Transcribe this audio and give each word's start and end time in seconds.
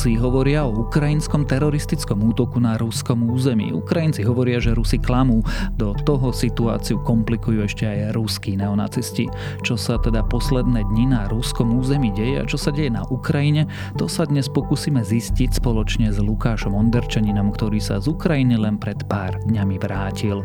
Rusi 0.00 0.16
hovoria 0.16 0.64
o 0.64 0.88
ukrajinskom 0.88 1.44
teroristickom 1.44 2.24
útoku 2.24 2.56
na 2.56 2.80
ruskom 2.80 3.20
území. 3.28 3.68
Ukrajinci 3.68 4.24
hovoria, 4.24 4.56
že 4.56 4.72
Rusi 4.72 4.96
klamú. 4.96 5.44
Do 5.76 5.92
toho 5.92 6.32
situáciu 6.32 7.04
komplikujú 7.04 7.60
ešte 7.68 7.84
aj 7.84 8.16
ruskí 8.16 8.56
neonacisti. 8.56 9.28
Čo 9.60 9.76
sa 9.76 10.00
teda 10.00 10.24
posledné 10.24 10.88
dni 10.88 11.12
na 11.12 11.28
ruskom 11.28 11.76
území 11.76 12.16
deje 12.16 12.40
a 12.40 12.48
čo 12.48 12.56
sa 12.56 12.72
deje 12.72 12.88
na 12.88 13.04
Ukrajine, 13.12 13.68
to 14.00 14.08
sa 14.08 14.24
dnes 14.24 14.48
pokúsime 14.48 15.04
zistiť 15.04 15.60
spoločne 15.60 16.08
s 16.08 16.16
Lukášom 16.16 16.72
Onderčaninom, 16.72 17.52
ktorý 17.52 17.76
sa 17.76 18.00
z 18.00 18.08
Ukrajiny 18.08 18.56
len 18.56 18.80
pred 18.80 19.04
pár 19.04 19.36
dňami 19.44 19.76
vrátil. 19.76 20.40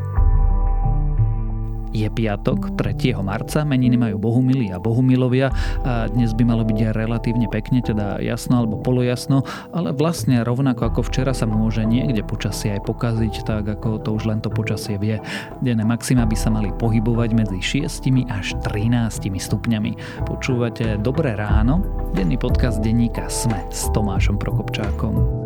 Je 1.95 2.11
piatok, 2.11 2.75
3. 2.75 3.15
marca, 3.23 3.63
meniny 3.63 3.95
majú 3.95 4.19
Bohumili 4.19 4.67
a 4.67 4.83
Bohumilovia 4.83 5.47
a 5.87 6.11
dnes 6.11 6.35
by 6.35 6.43
malo 6.43 6.67
byť 6.67 6.91
relatívne 6.91 7.47
pekne, 7.47 7.79
teda 7.79 8.19
jasno 8.19 8.59
alebo 8.59 8.75
polojasno, 8.83 9.47
ale 9.71 9.95
vlastne 9.95 10.43
rovnako 10.43 10.91
ako 10.91 11.07
včera 11.07 11.31
sa 11.31 11.47
môže 11.47 11.87
niekde 11.87 12.19
počasie 12.19 12.75
aj 12.75 12.83
pokaziť, 12.83 13.47
tak 13.47 13.63
ako 13.79 14.03
to 14.03 14.11
už 14.11 14.27
len 14.27 14.43
to 14.43 14.51
počasie 14.51 14.99
vie. 14.99 15.23
Denné 15.63 15.87
maxima 15.87 16.27
by 16.27 16.35
sa 16.35 16.51
mali 16.51 16.75
pohybovať 16.75 17.31
medzi 17.31 17.87
6 17.87 18.11
až 18.27 18.59
13 18.59 19.31
stupňami. 19.39 19.95
Počúvate 20.27 20.99
Dobré 20.99 21.39
ráno, 21.39 21.79
denný 22.11 22.35
podcast 22.35 22.83
denníka 22.83 23.31
Sme 23.31 23.71
s 23.71 23.87
Tomášom 23.95 24.35
Prokopčákom. 24.35 25.44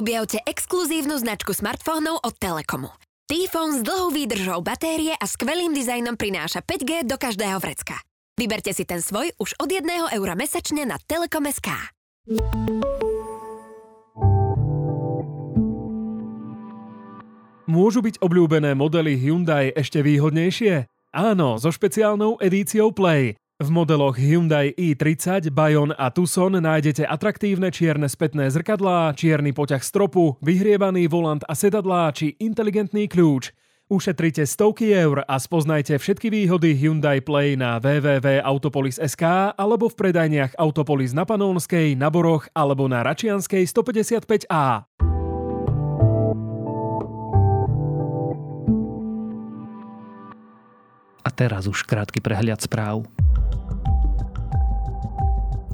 Objavte 0.00 0.40
exkluzívnu 0.48 1.20
značku 1.20 1.52
smartfónov 1.52 2.24
od 2.24 2.32
Telekomu. 2.40 2.88
T-Phone 3.28 3.76
s 3.76 3.80
dlhou 3.84 4.08
výdržou 4.08 4.64
batérie 4.64 5.12
a 5.12 5.28
skvelým 5.28 5.76
dizajnom 5.76 6.16
prináša 6.16 6.64
5G 6.64 7.04
do 7.04 7.20
každého 7.20 7.60
vrecka. 7.60 8.00
Vyberte 8.32 8.72
si 8.72 8.88
ten 8.88 9.04
svoj 9.04 9.28
už 9.36 9.60
od 9.60 9.68
1 9.68 9.84
eura 10.16 10.32
mesačne 10.32 10.88
na 10.88 10.96
Telekom.sk. 11.04 11.92
Môžu 17.68 18.00
byť 18.00 18.24
obľúbené 18.24 18.72
modely 18.72 19.20
Hyundai 19.20 19.68
ešte 19.76 20.00
výhodnejšie? 20.00 20.88
Áno, 21.12 21.60
so 21.60 21.68
špeciálnou 21.68 22.40
edíciou 22.40 22.88
Play. 22.88 23.36
V 23.60 23.68
modeloch 23.68 24.16
Hyundai 24.16 24.72
i30, 24.72 25.52
Bayon 25.52 25.92
a 25.92 26.08
Tucson 26.08 26.48
nájdete 26.48 27.04
atraktívne 27.04 27.68
čierne 27.68 28.08
spätné 28.08 28.48
zrkadlá, 28.48 29.12
čierny 29.12 29.52
poťah 29.52 29.84
stropu, 29.84 30.40
vyhrievaný 30.40 31.04
volant 31.12 31.44
a 31.44 31.52
sedadlá 31.52 32.08
či 32.16 32.40
inteligentný 32.40 33.04
kľúč. 33.04 33.52
Ušetrite 33.92 34.48
stovky 34.48 34.96
eur 34.96 35.28
a 35.28 35.36
spoznajte 35.36 36.00
všetky 36.00 36.32
výhody 36.32 36.72
Hyundai 36.72 37.20
Play 37.20 37.60
na 37.60 37.76
www.autopolis.sk 37.76 39.52
alebo 39.52 39.92
v 39.92 39.98
predajniach 40.08 40.56
Autopolis 40.56 41.12
na 41.12 41.28
Panónskej, 41.28 42.00
na 42.00 42.08
Boroch 42.08 42.48
alebo 42.56 42.88
na 42.88 43.04
Račianskej 43.04 43.68
155A. 43.68 44.88
A 51.20 51.28
teraz 51.28 51.68
už 51.68 51.84
krátky 51.84 52.24
prehľad 52.24 52.64
správ. 52.64 53.04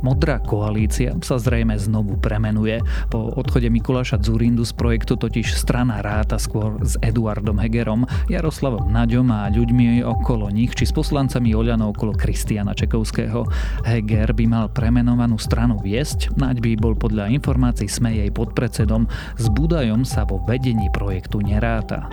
Modrá 0.06 0.38
koalícia 0.38 1.18
sa 1.18 1.34
zrejme 1.34 1.74
znovu 1.74 2.14
premenuje. 2.22 2.78
Po 3.10 3.34
odchode 3.34 3.66
Mikuláša 3.66 4.22
Zurindu 4.22 4.62
z 4.62 4.70
projektu 4.70 5.18
totiž 5.18 5.58
strana 5.58 5.98
ráta 5.98 6.38
skôr 6.38 6.78
s 6.78 6.94
Eduardom 7.02 7.58
Hegerom, 7.58 8.06
Jaroslavom 8.30 8.86
Naďom 8.86 9.26
a 9.34 9.50
ľuďmi 9.50 10.06
okolo 10.06 10.46
nich, 10.54 10.78
či 10.78 10.86
s 10.86 10.94
poslancami 10.94 11.58
Oľanou 11.58 11.90
okolo 11.90 12.14
Kristiana 12.14 12.70
Čekovského. 12.70 13.50
Heger 13.82 14.31
by 14.31 14.47
mal 14.47 14.66
premenovanú 14.70 15.42
stranu 15.42 15.82
viesť, 15.82 16.38
Naď 16.38 16.62
by 16.62 16.70
bol 16.78 16.94
podľa 16.94 17.26
informácií 17.34 17.91
sme 17.91 18.14
jej 18.14 18.31
podpredsedom, 18.31 19.10
s 19.34 19.50
Budajom 19.50 20.06
sa 20.06 20.22
vo 20.22 20.38
vedení 20.47 20.86
projektu 20.94 21.42
neráta. 21.42 22.06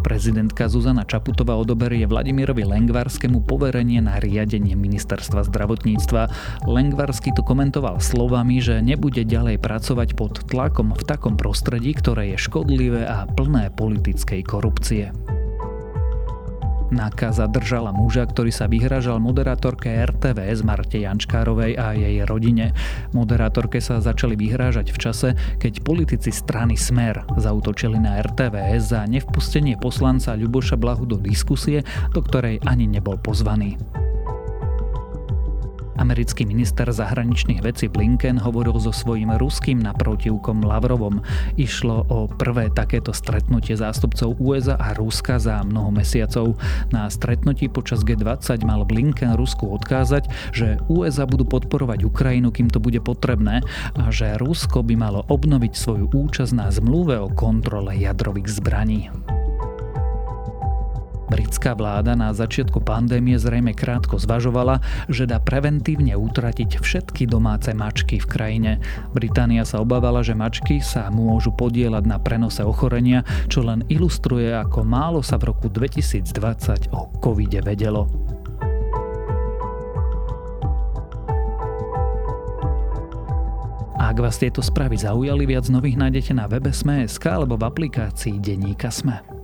Prezidentka 0.00 0.66
Zuzana 0.66 1.04
Čaputová 1.04 1.60
odoberie 1.60 2.08
Vladimirovi 2.08 2.64
Lengvarskému 2.64 3.44
poverenie 3.44 4.00
na 4.00 4.16
riadenie 4.16 4.72
ministerstva 4.72 5.44
zdravotníctva. 5.46 6.22
Lengvarsky 6.64 7.30
to 7.36 7.44
komentoval 7.44 8.00
slovami, 8.00 8.64
že 8.64 8.80
nebude 8.80 9.22
ďalej 9.22 9.60
pracovať 9.60 10.16
pod 10.16 10.48
tlakom 10.48 10.96
v 10.96 11.02
takom 11.04 11.36
prostredí, 11.36 11.92
ktoré 11.92 12.32
je 12.34 12.38
škodlivé 12.40 13.04
a 13.04 13.28
plné 13.28 13.68
politickej 13.76 14.40
korupcie. 14.42 15.12
Náka 16.90 17.30
zadržala 17.30 17.94
muža, 17.94 18.26
ktorý 18.26 18.50
sa 18.50 18.66
vyhražal 18.66 19.22
moderátorke 19.22 19.86
RTVS 19.86 20.66
Marte 20.66 20.98
Jančkárovej 20.98 21.78
a 21.78 21.94
jej 21.94 22.26
rodine. 22.26 22.74
Moderátorke 23.14 23.78
sa 23.78 24.02
začali 24.02 24.34
vyhrážať 24.34 24.90
v 24.90 24.98
čase, 24.98 25.28
keď 25.62 25.86
politici 25.86 26.34
strany 26.34 26.74
Smer 26.74 27.22
zautočili 27.38 27.94
na 27.94 28.18
RTVS 28.18 28.90
za 28.90 29.06
nevpustenie 29.06 29.78
poslanca 29.78 30.34
Ľuboša 30.34 30.74
Blahu 30.74 31.06
do 31.06 31.16
diskusie, 31.22 31.86
do 32.10 32.26
ktorej 32.26 32.58
ani 32.66 32.90
nebol 32.90 33.14
pozvaný. 33.22 33.78
Americký 36.00 36.48
minister 36.48 36.88
zahraničných 36.88 37.60
vecí 37.60 37.84
Blinken 37.92 38.40
hovoril 38.40 38.72
so 38.80 38.88
svojím 38.88 39.36
ruským 39.36 39.84
naprotivkom 39.84 40.64
Lavrovom. 40.64 41.20
Išlo 41.60 42.08
o 42.08 42.24
prvé 42.24 42.72
takéto 42.72 43.12
stretnutie 43.12 43.76
zástupcov 43.76 44.40
USA 44.40 44.80
a 44.80 44.96
Ruska 44.96 45.36
za 45.36 45.60
mnoho 45.60 45.92
mesiacov. 45.92 46.56
Na 46.88 47.12
stretnutí 47.12 47.68
počas 47.68 48.00
G20 48.00 48.64
mal 48.64 48.88
Blinken 48.88 49.36
Rusku 49.36 49.68
odkázať, 49.68 50.32
že 50.56 50.80
USA 50.88 51.28
budú 51.28 51.44
podporovať 51.44 52.08
Ukrajinu, 52.08 52.48
kým 52.48 52.72
to 52.72 52.80
bude 52.80 53.04
potrebné 53.04 53.60
a 53.92 54.08
že 54.08 54.40
Rusko 54.40 54.80
by 54.80 54.96
malo 54.96 55.20
obnoviť 55.28 55.72
svoju 55.76 56.08
účasť 56.16 56.52
na 56.56 56.72
zmluve 56.72 57.20
o 57.20 57.28
kontrole 57.28 57.92
jadrových 57.92 58.48
zbraní. 58.48 59.12
Britská 61.30 61.78
vláda 61.78 62.18
na 62.18 62.34
začiatku 62.34 62.82
pandémie 62.82 63.38
zrejme 63.38 63.70
krátko 63.70 64.18
zvažovala, 64.18 64.82
že 65.06 65.30
dá 65.30 65.38
preventívne 65.38 66.18
utratiť 66.18 66.82
všetky 66.82 67.30
domáce 67.30 67.70
mačky 67.70 68.18
v 68.18 68.26
krajine. 68.26 68.72
Británia 69.14 69.62
sa 69.62 69.78
obávala, 69.78 70.26
že 70.26 70.34
mačky 70.34 70.82
sa 70.82 71.06
môžu 71.06 71.54
podielať 71.54 72.02
na 72.02 72.18
prenose 72.18 72.66
ochorenia, 72.66 73.22
čo 73.46 73.62
len 73.62 73.86
ilustruje, 73.86 74.50
ako 74.50 74.82
málo 74.82 75.22
sa 75.22 75.38
v 75.38 75.54
roku 75.54 75.70
2020 75.70 76.90
o 76.90 77.06
covide 77.22 77.62
vedelo. 77.62 78.10
Ak 84.00 84.18
vás 84.18 84.42
tieto 84.42 84.58
správy 84.58 84.98
zaujali, 84.98 85.46
viac 85.46 85.70
nových 85.70 85.94
nájdete 85.94 86.34
na 86.34 86.50
webe 86.50 86.74
Sme.sk 86.74 87.22
alebo 87.30 87.54
v 87.54 87.70
aplikácii 87.70 88.42
Denníka 88.42 88.90
Sme. 88.90 89.39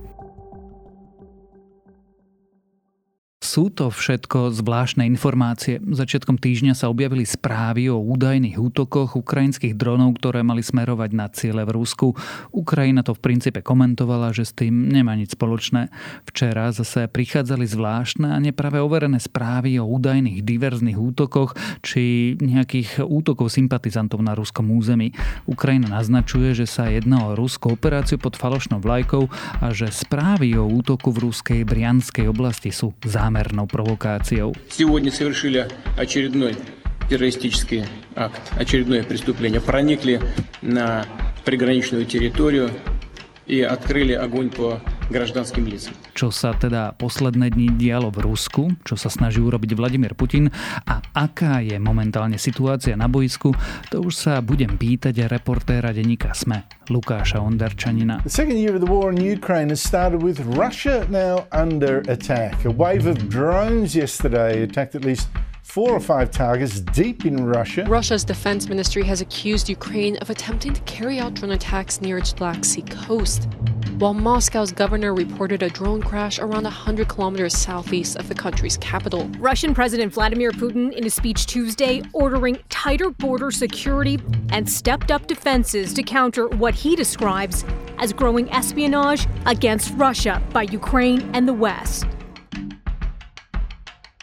Sú 3.57 3.73
to 3.73 3.89
všetko 3.89 4.53
zvláštne 4.53 5.01
informácie. 5.09 5.81
Začiatkom 5.81 6.37
týždňa 6.37 6.77
sa 6.77 6.93
objavili 6.93 7.25
správy 7.25 7.89
o 7.89 7.97
údajných 7.97 8.53
útokoch 8.53 9.17
ukrajinských 9.17 9.73
dronov, 9.73 10.21
ktoré 10.21 10.45
mali 10.45 10.61
smerovať 10.61 11.09
na 11.17 11.25
ciele 11.33 11.65
v 11.65 11.73
Rusku. 11.73 12.13
Ukrajina 12.53 13.01
to 13.01 13.17
v 13.17 13.23
princípe 13.25 13.65
komentovala, 13.65 14.29
že 14.29 14.45
s 14.45 14.53
tým 14.53 14.93
nemá 14.93 15.17
nič 15.17 15.33
spoločné. 15.33 15.89
Včera 16.29 16.69
zase 16.69 17.09
prichádzali 17.09 17.65
zvláštne 17.65 18.29
a 18.29 18.37
nepravé 18.37 18.77
overené 18.77 19.17
správy 19.17 19.81
o 19.81 19.89
údajných 19.89 20.45
diverzných 20.45 21.01
útokoch 21.01 21.57
či 21.81 22.37
nejakých 22.37 23.09
útokov 23.09 23.49
sympatizantov 23.57 24.21
na 24.21 24.37
ruskom 24.37 24.69
území. 24.69 25.17
Ukrajina 25.49 25.97
naznačuje, 25.97 26.53
že 26.53 26.69
sa 26.69 26.93
jedná 26.93 27.25
o 27.25 27.33
ruskú 27.33 27.73
operáciu 27.73 28.21
pod 28.21 28.37
falošnou 28.37 28.77
vlajkou 28.77 29.25
a 29.65 29.73
že 29.73 29.89
správy 29.89 30.53
o 30.61 30.69
útoku 30.69 31.09
v 31.09 31.33
ruskej 31.33 31.65
Brianskej 31.65 32.29
oblasti 32.29 32.69
sú 32.69 32.93
zámer 33.01 33.46
zámernou 33.47 33.67
provokáciou. 33.67 34.53
Сегодня 34.69 35.11
совершили 35.11 35.67
очередной 35.97 36.55
террористический 37.09 37.85
акт, 38.15 38.41
очередное 38.57 39.03
преступление. 39.03 39.61
Проникли 39.61 40.19
на 40.61 41.05
приграничную 41.45 42.05
территорию 42.05 42.69
и 43.45 43.61
открыли 43.61 44.13
огонь 44.13 44.49
по 44.49 44.81
graždanským 45.09 45.65
lícam. 45.65 45.93
Čo 46.17 46.33
sa 46.33 46.57
teda 46.57 46.97
posledné 46.97 47.53
dni 47.53 47.77
dialo 47.77 48.09
v 48.09 48.25
Rusku, 48.25 48.73
čo 48.81 48.97
sa 48.97 49.05
snaží 49.05 49.37
urobiť 49.37 49.77
Vladimír 49.77 50.17
Putin 50.17 50.49
a 50.89 50.97
aká 51.13 51.61
je 51.61 51.77
momentálne 51.77 52.41
situácia 52.41 52.97
na 52.97 53.05
boisku, 53.05 53.53
to 53.93 54.01
už 54.01 54.25
sa 54.25 54.41
budem 54.41 54.81
pýtať 54.81 55.29
reportéra 55.29 55.93
denníka 55.93 56.33
SME, 56.33 56.65
Lukáša 56.89 57.37
Ondarčanina. 57.37 58.25
The 58.25 58.33
second 58.33 58.57
year 58.57 58.73
of 58.73 58.81
the 58.81 58.89
war 58.89 59.13
in 59.13 59.21
Ukraine 59.21 59.69
has 59.69 59.77
started 59.77 60.25
with 60.25 60.41
Russia 60.57 61.05
now 61.13 61.45
under 61.53 62.01
attack. 62.09 62.65
A 62.65 62.73
wave 62.73 63.05
of 63.05 63.29
drones 63.29 63.93
yesterday 63.93 64.65
attacked 64.65 64.97
at 64.97 65.05
least 65.05 65.29
four 65.67 65.91
or 65.91 65.99
five 65.99 66.31
targets 66.31 66.79
deep 66.79 67.25
in 67.25 67.45
Russia. 67.45 67.83
Russia's 67.89 68.23
defense 68.23 68.69
ministry 68.69 69.03
has 69.03 69.19
accused 69.19 69.67
Ukraine 69.67 70.15
of 70.17 70.29
attempting 70.29 70.71
to 70.71 70.81
carry 70.81 71.19
out 71.19 71.33
drone 71.33 71.51
attacks 71.51 71.99
near 71.99 72.17
its 72.17 72.31
Black 72.31 72.63
Sea 72.63 72.83
coast. 72.83 73.47
while 73.99 74.13
Moscow's 74.13 74.71
governor 74.71 75.13
reported 75.15 75.63
a 75.63 75.69
drone 75.69 76.01
crash 76.01 76.37
around 76.37 76.63
100 76.63 77.07
kilometers 77.07 77.57
southeast 77.57 78.15
of 78.15 78.29
the 78.29 78.35
country's 78.35 78.77
capital. 78.77 79.27
Russian 79.39 79.73
President 79.73 80.13
Vladimir 80.13 80.51
Putin, 80.51 80.93
in 80.93 81.05
a 81.05 81.09
speech 81.09 81.47
Tuesday, 81.47 82.03
ordering 82.13 82.59
tighter 82.69 83.09
border 83.09 83.49
security 83.49 84.19
and 84.51 84.69
stepped 84.69 85.09
up 85.09 85.25
defenses 85.25 85.93
to 85.95 86.03
counter 86.03 86.47
what 86.47 86.75
he 86.75 86.95
describes 86.95 87.65
as 87.97 88.13
growing 88.13 88.49
espionage 88.51 89.27
against 89.47 89.93
Russia 89.95 90.41
by 90.53 90.61
Ukraine 90.63 91.29
and 91.33 91.47
the 91.47 91.53
West. 91.53 92.05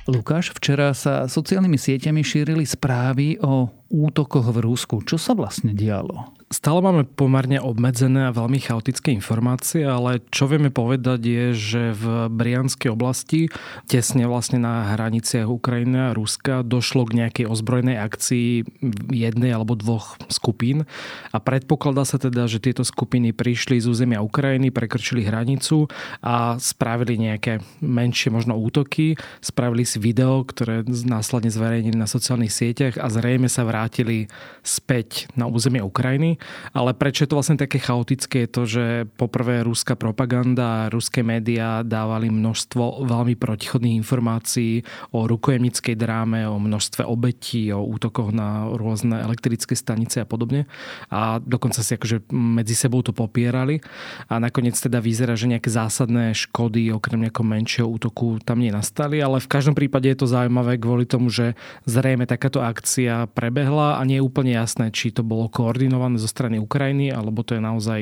Lukáš, 0.04 0.52
včera 0.52 0.92
sa 0.92 1.24
sociálnymi 1.24 1.80
sieťami 1.80 2.20
šírili 2.20 2.68
správy 2.68 3.40
o 3.40 3.72
útokoch 3.88 4.52
v 4.52 4.58
Rusku. 4.60 5.00
Čo 5.00 5.16
sa 5.16 5.32
vlastne 5.32 5.72
dialo? 5.72 6.43
Stále 6.54 6.86
máme 6.86 7.02
pomerne 7.02 7.58
obmedzené 7.58 8.30
a 8.30 8.36
veľmi 8.36 8.62
chaotické 8.62 9.10
informácie, 9.10 9.82
ale 9.82 10.22
čo 10.30 10.46
vieme 10.46 10.70
povedať 10.70 11.18
je, 11.26 11.46
že 11.50 11.82
v 11.98 12.30
Brianskej 12.30 12.94
oblasti, 12.94 13.50
tesne 13.90 14.30
vlastne 14.30 14.62
na 14.62 14.94
hraniciach 14.94 15.50
Ukrajiny 15.50 15.98
a 15.98 16.14
Ruska, 16.14 16.62
došlo 16.62 17.10
k 17.10 17.26
nejakej 17.26 17.50
ozbrojenej 17.50 17.98
akcii 17.98 18.70
jednej 19.10 19.50
alebo 19.50 19.74
dvoch 19.74 20.14
skupín 20.30 20.86
a 21.34 21.42
predpokladá 21.42 22.06
sa 22.06 22.22
teda, 22.22 22.46
že 22.46 22.62
tieto 22.62 22.86
skupiny 22.86 23.34
prišli 23.34 23.82
z 23.82 23.90
územia 23.90 24.22
Ukrajiny, 24.22 24.70
prekročili 24.70 25.26
hranicu 25.26 25.90
a 26.22 26.54
spravili 26.62 27.18
nejaké 27.18 27.66
menšie 27.82 28.30
možno 28.30 28.54
útoky, 28.54 29.18
spravili 29.42 29.82
si 29.82 29.98
video, 29.98 30.46
ktoré 30.46 30.86
následne 30.86 31.50
zverejnili 31.50 31.98
na 31.98 32.06
sociálnych 32.06 32.54
sieťach 32.54 32.94
a 32.94 33.10
zrejme 33.10 33.50
sa 33.50 33.66
vrátili 33.66 34.30
späť 34.62 35.26
na 35.34 35.50
územie 35.50 35.82
Ukrajiny. 35.82 36.38
Ale 36.72 36.94
prečo 36.94 37.24
je 37.24 37.30
to 37.30 37.38
vlastne 37.38 37.58
také 37.60 37.78
chaotické, 37.78 38.44
je 38.44 38.50
to, 38.50 38.62
že 38.64 38.84
poprvé 39.16 39.62
rúska 39.64 39.94
propaganda 39.94 40.86
a 40.86 40.90
ruské 40.92 41.24
médiá 41.24 41.80
dávali 41.86 42.28
množstvo 42.28 43.06
veľmi 43.06 43.34
protichodných 43.38 43.98
informácií 44.00 44.82
o 45.14 45.24
rukojemnickej 45.28 45.94
dráme, 45.94 46.46
o 46.48 46.58
množstve 46.58 47.06
obetí, 47.06 47.70
o 47.70 47.82
útokoch 47.84 48.34
na 48.34 48.68
rôzne 48.74 49.20
elektrické 49.22 49.78
stanice 49.78 50.20
a 50.20 50.26
podobne. 50.26 50.66
A 51.08 51.38
dokonca 51.38 51.80
si 51.80 51.94
akože 51.94 52.26
medzi 52.32 52.74
sebou 52.74 53.00
to 53.00 53.14
popierali. 53.14 53.80
A 54.28 54.42
nakoniec 54.42 54.74
teda 54.74 54.98
vyzerá, 54.98 55.38
že 55.38 55.50
nejaké 55.50 55.70
zásadné 55.70 56.34
škody 56.34 56.90
okrem 56.90 57.26
nejakého 57.28 57.46
menšieho 57.46 57.88
útoku 57.88 58.42
tam 58.42 58.60
nenastali, 58.60 59.22
ale 59.22 59.38
v 59.38 59.50
každom 59.50 59.76
prípade 59.76 60.10
je 60.10 60.18
to 60.18 60.26
zaujímavé 60.30 60.76
kvôli 60.80 61.06
tomu, 61.06 61.30
že 61.30 61.54
zrejme 61.86 62.26
takáto 62.26 62.60
akcia 62.60 63.30
prebehla 63.30 63.98
a 63.98 64.02
nie 64.02 64.18
je 64.18 64.26
úplne 64.26 64.52
jasné, 64.54 64.90
či 64.90 65.14
to 65.14 65.22
bolo 65.22 65.46
koordinované 65.46 66.18
zo 66.18 66.28
strany 66.34 66.58
Ukrajiny, 66.58 67.14
alebo 67.14 67.46
to 67.46 67.54
je 67.54 67.62
naozaj 67.62 68.00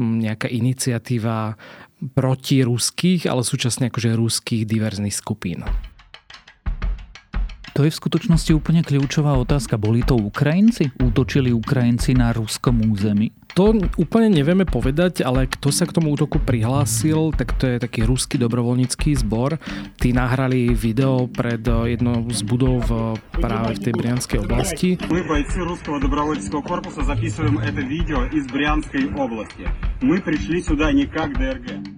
mm, 0.00 0.16
nejaká 0.24 0.48
iniciatíva 0.48 1.60
proti 2.16 2.64
ruských, 2.64 3.28
ale 3.28 3.44
súčasne 3.44 3.92
akože 3.92 4.16
ruských 4.16 4.64
diverzných 4.64 5.12
skupín. 5.12 5.68
To 7.76 7.86
je 7.86 7.94
v 7.94 8.00
skutočnosti 8.02 8.50
úplne 8.50 8.82
kľúčová 8.82 9.38
otázka. 9.38 9.78
Boli 9.78 10.02
to 10.02 10.18
Ukrajinci? 10.18 10.90
Útočili 10.98 11.54
Ukrajinci 11.54 12.10
na 12.10 12.34
ruskom 12.34 12.82
území? 12.82 13.30
To 13.53 13.69
úplne 14.01 14.33
nevieme 14.33 14.65
povedať, 14.65 15.21
ale 15.21 15.45
kto 15.45 15.69
sa 15.69 15.85
k 15.85 15.93
tomu 15.93 16.09
útoku 16.09 16.41
prihlásil, 16.41 17.37
tak 17.37 17.53
to 17.61 17.69
je 17.69 17.77
taký 17.77 18.01
ruský 18.01 18.41
dobrovoľnícky 18.41 19.13
zbor. 19.13 19.61
Tí 20.01 20.09
nahrali 20.09 20.73
video 20.73 21.29
pred 21.29 21.61
jednou 21.61 22.25
z 22.33 22.41
budov 22.49 22.81
práve 23.29 23.77
v 23.77 23.79
tej 23.85 23.93
Brianskej 23.93 24.39
oblasti. 24.41 24.89
My 25.05 25.21
бойцы 25.21 25.61
русского 25.61 26.01
добровольческого 26.01 26.65
корпуса 26.65 27.05
записываем 27.05 27.61
это 27.61 27.85
видео 27.85 28.25
из 28.33 28.49
Брянской 28.49 29.05
области. 29.13 29.69
Мы 30.01 30.17
пришли 30.17 30.65
сюда 30.65 30.89
не 30.89 31.05
как 31.05 31.37
ДРГ. 31.37 31.96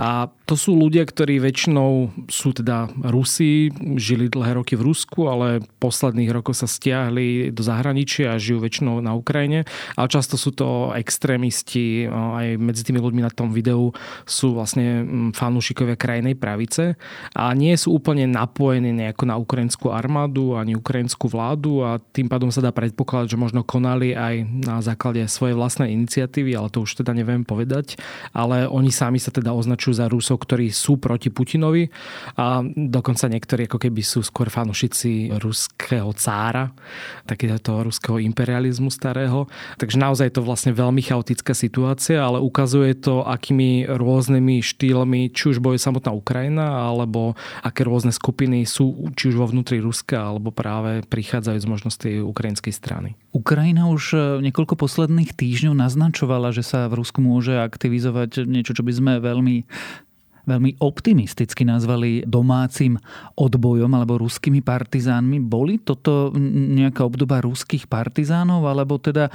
A 0.00 0.32
to 0.48 0.56
sú 0.56 0.72
ľudia, 0.72 1.04
ktorí 1.04 1.44
väčšinou 1.44 2.08
sú 2.32 2.56
teda 2.56 2.88
Rusi, 3.12 3.68
žili 4.00 4.32
dlhé 4.32 4.56
roky 4.56 4.74
v 4.74 4.88
Rusku, 4.88 5.28
ale 5.28 5.60
posledných 5.76 6.32
rokov 6.32 6.56
sa 6.56 6.64
stiahli 6.64 7.52
do 7.52 7.60
zahraničia 7.60 8.32
a 8.32 8.40
žijú 8.40 8.64
väčšinou 8.64 9.04
na 9.04 9.12
Ukrajine. 9.12 9.68
Ale 10.00 10.08
často 10.08 10.40
sú 10.40 10.56
to 10.56 10.96
extrémisti, 10.96 12.08
aj 12.08 12.56
medzi 12.56 12.80
tými 12.80 12.98
ľuďmi 12.98 13.20
na 13.20 13.30
tom 13.30 13.52
videu 13.52 13.92
sú 14.24 14.56
vlastne 14.56 15.04
fanúšikovia 15.36 16.00
krajnej 16.00 16.32
pravice 16.32 16.96
a 17.36 17.52
nie 17.52 17.76
sú 17.76 17.92
úplne 17.92 18.24
napojení 18.24 18.96
nejako 18.96 19.28
na 19.28 19.36
ukrajinskú 19.36 19.92
armádu 19.92 20.56
ani 20.56 20.80
ukrajinskú 20.80 21.28
vládu 21.28 21.84
a 21.84 22.00
tým 22.00 22.26
pádom 22.32 22.48
sa 22.48 22.64
dá 22.64 22.72
predpokladať, 22.72 23.36
že 23.36 23.38
možno 23.38 23.60
konali 23.60 24.16
aj 24.16 24.48
na 24.64 24.80
základe 24.80 25.20
svojej 25.28 25.52
vlastnej 25.52 25.92
iniciatívy, 25.92 26.56
ale 26.56 26.72
to 26.72 26.82
už 26.88 27.04
teda 27.04 27.12
neviem 27.12 27.44
povedať. 27.44 28.00
Ale 28.32 28.64
oni 28.64 28.88
sami 28.88 29.20
sa 29.20 29.28
teda 29.28 29.52
označujú 29.52 29.89
za 29.92 30.06
Rusov, 30.06 30.42
ktorí 30.42 30.70
sú 30.70 30.96
proti 30.96 31.28
Putinovi 31.30 31.90
a 32.38 32.62
dokonca 32.64 33.26
niektorí 33.30 33.66
ako 33.70 33.78
keby 33.78 34.02
sú 34.02 34.20
skôr 34.24 34.48
fanušici 34.50 35.34
ruského 35.38 36.10
cára, 36.14 36.72
takého 37.26 37.58
ruského 37.60 38.18
imperializmu 38.22 38.88
starého. 38.88 39.46
Takže 39.76 39.96
naozaj 39.98 40.30
je 40.30 40.34
to 40.40 40.46
vlastne 40.46 40.72
veľmi 40.74 41.02
chaotická 41.02 41.52
situácia, 41.54 42.22
ale 42.22 42.38
ukazuje 42.42 42.94
to, 42.98 43.22
akými 43.26 43.86
rôznymi 43.88 44.62
štýlmi, 44.62 45.32
či 45.34 45.54
už 45.54 45.62
boje 45.62 45.82
samotná 45.82 46.14
Ukrajina, 46.14 46.86
alebo 46.86 47.34
aké 47.62 47.86
rôzne 47.86 48.14
skupiny 48.14 48.66
sú 48.66 49.12
či 49.14 49.32
už 49.32 49.36
vo 49.38 49.46
vnútri 49.48 49.82
Ruska, 49.82 50.30
alebo 50.30 50.54
práve 50.54 51.02
prichádzajú 51.06 51.58
z 51.58 51.70
možnosti 51.70 52.10
ukrajinskej 52.22 52.74
strany. 52.74 53.18
Ukrajina 53.30 53.86
už 53.86 54.02
e, 54.10 54.18
niekoľko 54.42 54.74
posledných 54.74 55.38
týždňov 55.38 55.78
naznačovala, 55.78 56.50
že 56.50 56.66
sa 56.66 56.90
v 56.90 56.98
Rusku 56.98 57.22
môže 57.22 57.54
aktivizovať 57.54 58.42
niečo, 58.42 58.74
čo 58.74 58.82
by 58.82 58.90
sme 58.90 59.12
veľmi 59.22 59.69
veľmi 60.48 60.80
optimisticky 60.82 61.62
nazvali 61.62 62.26
domácim 62.26 62.98
odbojom 63.38 63.92
alebo 63.94 64.18
ruskými 64.18 64.64
partizánmi. 64.64 65.38
Boli 65.38 65.78
toto 65.78 66.34
nejaká 66.34 67.06
obdoba 67.06 67.38
ruských 67.44 67.86
partizánov 67.86 68.66
alebo 68.66 68.98
teda 68.98 69.30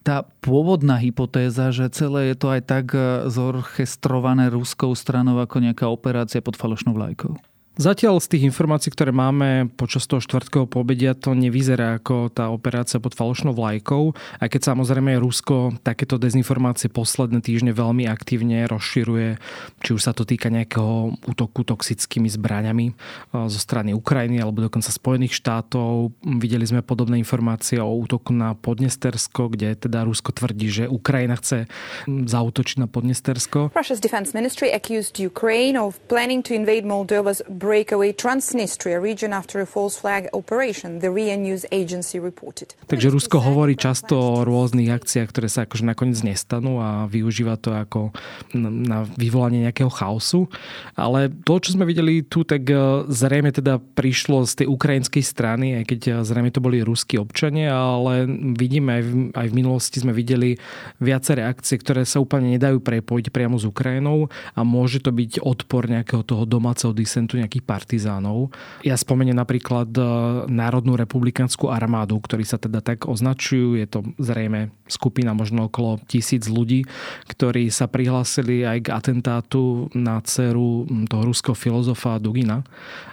tá 0.00 0.24
pôvodná 0.40 0.96
hypotéza, 0.96 1.68
že 1.70 1.92
celé 1.92 2.32
je 2.32 2.36
to 2.40 2.48
aj 2.48 2.62
tak 2.64 2.86
zorchestrované 3.28 4.48
ruskou 4.48 4.96
stranou 4.96 5.36
ako 5.44 5.60
nejaká 5.60 5.86
operácia 5.92 6.40
pod 6.40 6.56
falošnou 6.56 6.96
vlajkou? 6.96 7.36
Zatiaľ 7.78 8.18
z 8.18 8.34
tých 8.34 8.46
informácií, 8.50 8.90
ktoré 8.90 9.14
máme 9.14 9.70
počas 9.78 10.04
toho 10.10 10.18
štvrtkového 10.18 10.66
pobedia, 10.66 11.14
to 11.14 11.38
nevyzerá 11.38 12.02
ako 12.02 12.28
tá 12.28 12.50
operácia 12.50 12.98
pod 12.98 13.14
falošnou 13.14 13.54
vlajkou, 13.54 14.10
aj 14.42 14.48
keď 14.50 14.74
samozrejme 14.74 15.14
Rusko 15.22 15.78
takéto 15.80 16.18
dezinformácie 16.18 16.90
posledné 16.90 17.40
týždne 17.40 17.70
veľmi 17.70 18.10
aktívne 18.10 18.66
rozširuje, 18.66 19.38
či 19.86 19.90
už 19.94 20.02
sa 20.02 20.10
to 20.10 20.26
týka 20.26 20.50
nejakého 20.50 21.14
útoku 21.30 21.62
toxickými 21.62 22.26
zbraňami 22.28 22.92
zo 23.32 23.60
strany 23.62 23.94
Ukrajiny 23.94 24.42
alebo 24.42 24.66
dokonca 24.66 24.90
Spojených 24.90 25.38
štátov. 25.38 26.10
Videli 26.42 26.66
sme 26.66 26.82
podobné 26.82 27.22
informácie 27.22 27.78
o 27.78 27.86
útoku 27.86 28.34
na 28.34 28.58
Podnestersko, 28.58 29.46
kde 29.46 29.78
teda 29.78 30.04
Rusko 30.04 30.34
tvrdí, 30.34 30.68
že 30.68 30.84
Ukrajina 30.90 31.38
chce 31.38 31.70
zautočiť 32.10 32.76
na 32.82 32.90
Podnestersko. 32.90 33.72
Russia's 33.72 34.02
defense 34.02 34.34
ministry 34.34 34.74
accused 34.74 35.22
Ukraine 35.22 35.78
of 35.78 36.02
planning 36.10 36.42
to 36.44 36.52
invade 36.52 36.82
Moldova's 36.82 37.40
breakaway 37.60 38.16
Transnistria 38.16 38.96
region 38.96 39.36
after 39.36 39.60
a 39.60 39.68
false 39.68 40.00
flag 40.00 40.32
operation, 40.32 41.04
the 41.04 41.12
RIA 41.12 41.36
News 41.36 41.68
agency 41.68 42.16
reported. 42.16 42.72
Takže 42.88 43.12
Rusko 43.12 43.36
hovorí 43.44 43.76
často 43.76 44.16
o 44.16 44.42
rôznych 44.48 44.88
akciách, 44.88 45.28
ktoré 45.28 45.48
sa 45.52 45.68
akože 45.68 45.84
nakoniec 45.84 46.24
nestanú 46.24 46.80
a 46.80 47.04
využíva 47.04 47.60
to 47.60 47.76
ako 47.76 48.16
na 48.56 49.04
vyvolanie 49.20 49.68
nejakého 49.68 49.92
chaosu. 49.92 50.48
Ale 50.96 51.28
to, 51.28 51.60
čo 51.60 51.76
sme 51.76 51.84
videli 51.84 52.24
tu, 52.24 52.48
tak 52.48 52.64
e, 52.64 53.04
zrejme 53.12 53.52
teda 53.52 53.76
prišlo 53.76 54.48
z 54.48 54.64
tej 54.64 54.66
ukrajinskej 54.72 55.20
strany, 55.20 55.76
aj 55.76 55.84
keď 55.84 56.00
e, 56.00 56.10
zrejme 56.24 56.48
to 56.48 56.64
boli 56.64 56.80
ruskí 56.80 57.20
občania, 57.20 57.76
ale 57.76 58.24
vidíme 58.56 58.96
aj 58.96 59.02
v, 59.04 59.10
aj 59.36 59.46
v 59.52 59.56
minulosti 59.56 59.98
sme 60.00 60.16
videli 60.16 60.56
viaceré 61.02 61.44
akcie, 61.44 61.76
ktoré 61.76 62.08
sa 62.08 62.22
úplne 62.22 62.56
nedajú 62.56 62.80
prepojiť 62.80 63.28
priamo 63.28 63.60
s 63.60 63.68
Ukrajinou 63.68 64.32
a 64.56 64.60
môže 64.64 65.02
to 65.04 65.12
byť 65.12 65.42
odpor 65.42 65.90
nejakého 65.90 66.22
toho 66.24 66.48
domáceho 66.48 66.94
disentu, 66.94 67.36
nejakých 67.50 67.66
partizánov. 67.66 68.54
Ja 68.86 68.94
spomeniem 68.94 69.34
napríklad 69.34 69.90
e, 69.98 70.02
Národnú 70.46 70.94
republikánsku 70.94 71.66
armádu, 71.66 72.14
ktorí 72.22 72.46
sa 72.46 72.62
teda 72.62 72.78
tak 72.78 73.10
označujú. 73.10 73.74
Je 73.74 73.90
to 73.90 74.06
zrejme 74.22 74.70
skupina 74.86 75.34
možno 75.34 75.66
okolo 75.66 75.98
tisíc 76.06 76.46
ľudí, 76.46 76.86
ktorí 77.26 77.66
sa 77.74 77.90
prihlásili 77.90 78.62
aj 78.62 78.78
k 78.86 78.88
atentátu 78.94 79.90
na 79.98 80.22
dceru 80.22 80.86
toho 81.10 81.22
ruského 81.26 81.58
filozofa 81.58 82.22
Dugina. 82.22 82.62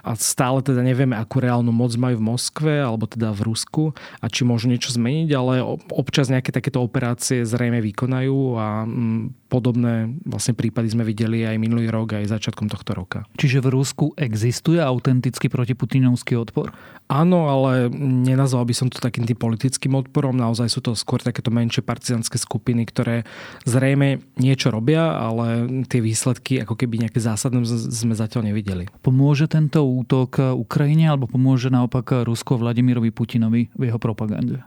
A 0.06 0.14
stále 0.14 0.62
teda 0.62 0.86
nevieme, 0.86 1.18
akú 1.18 1.42
reálnu 1.42 1.74
moc 1.74 1.90
majú 1.98 2.22
v 2.22 2.26
Moskve 2.30 2.74
alebo 2.78 3.10
teda 3.10 3.34
v 3.34 3.50
Rusku 3.50 3.84
a 4.22 4.30
či 4.30 4.46
môžu 4.46 4.70
niečo 4.70 4.94
zmeniť, 4.94 5.28
ale 5.34 5.66
občas 5.90 6.30
nejaké 6.30 6.54
takéto 6.54 6.78
operácie 6.78 7.42
zrejme 7.42 7.82
vykonajú 7.82 8.38
a 8.54 8.86
podobné 9.48 10.12
vlastne 10.28 10.52
prípady 10.52 10.92
sme 10.92 11.08
videli 11.08 11.42
aj 11.48 11.56
minulý 11.56 11.88
rok, 11.88 12.14
aj 12.14 12.28
začiatkom 12.28 12.68
tohto 12.68 12.92
roka. 12.92 13.24
Čiže 13.40 13.64
v 13.64 13.72
Rusku 13.72 14.06
Existuje 14.28 14.76
autentický 14.76 15.48
protiputinovský 15.48 16.36
odpor? 16.36 16.68
Áno, 17.08 17.48
ale 17.48 17.88
nenazval 17.96 18.68
by 18.68 18.74
som 18.76 18.92
to 18.92 19.00
takým 19.00 19.24
tým 19.24 19.40
politickým 19.40 19.96
odporom. 19.96 20.36
Naozaj 20.36 20.68
sú 20.68 20.84
to 20.84 20.92
skôr 20.92 21.24
takéto 21.24 21.48
menšie 21.48 21.80
partizanské 21.80 22.36
skupiny, 22.36 22.84
ktoré 22.84 23.24
zrejme 23.64 24.20
niečo 24.36 24.68
robia, 24.68 25.16
ale 25.16 25.64
tie 25.88 26.04
výsledky 26.04 26.60
ako 26.60 26.76
keby 26.76 27.08
nejaké 27.08 27.24
zásadné 27.24 27.64
sme 27.88 28.12
zatiaľ 28.12 28.52
nevideli. 28.52 28.92
Pomôže 29.00 29.48
tento 29.48 29.80
útok 29.80 30.52
Ukrajine 30.52 31.08
alebo 31.08 31.24
pomôže 31.24 31.72
naopak 31.72 32.28
Rusko 32.28 32.60
Vladimirovi 32.60 33.08
Putinovi 33.08 33.72
v 33.72 33.82
jeho 33.88 33.96
propagande? 33.96 34.60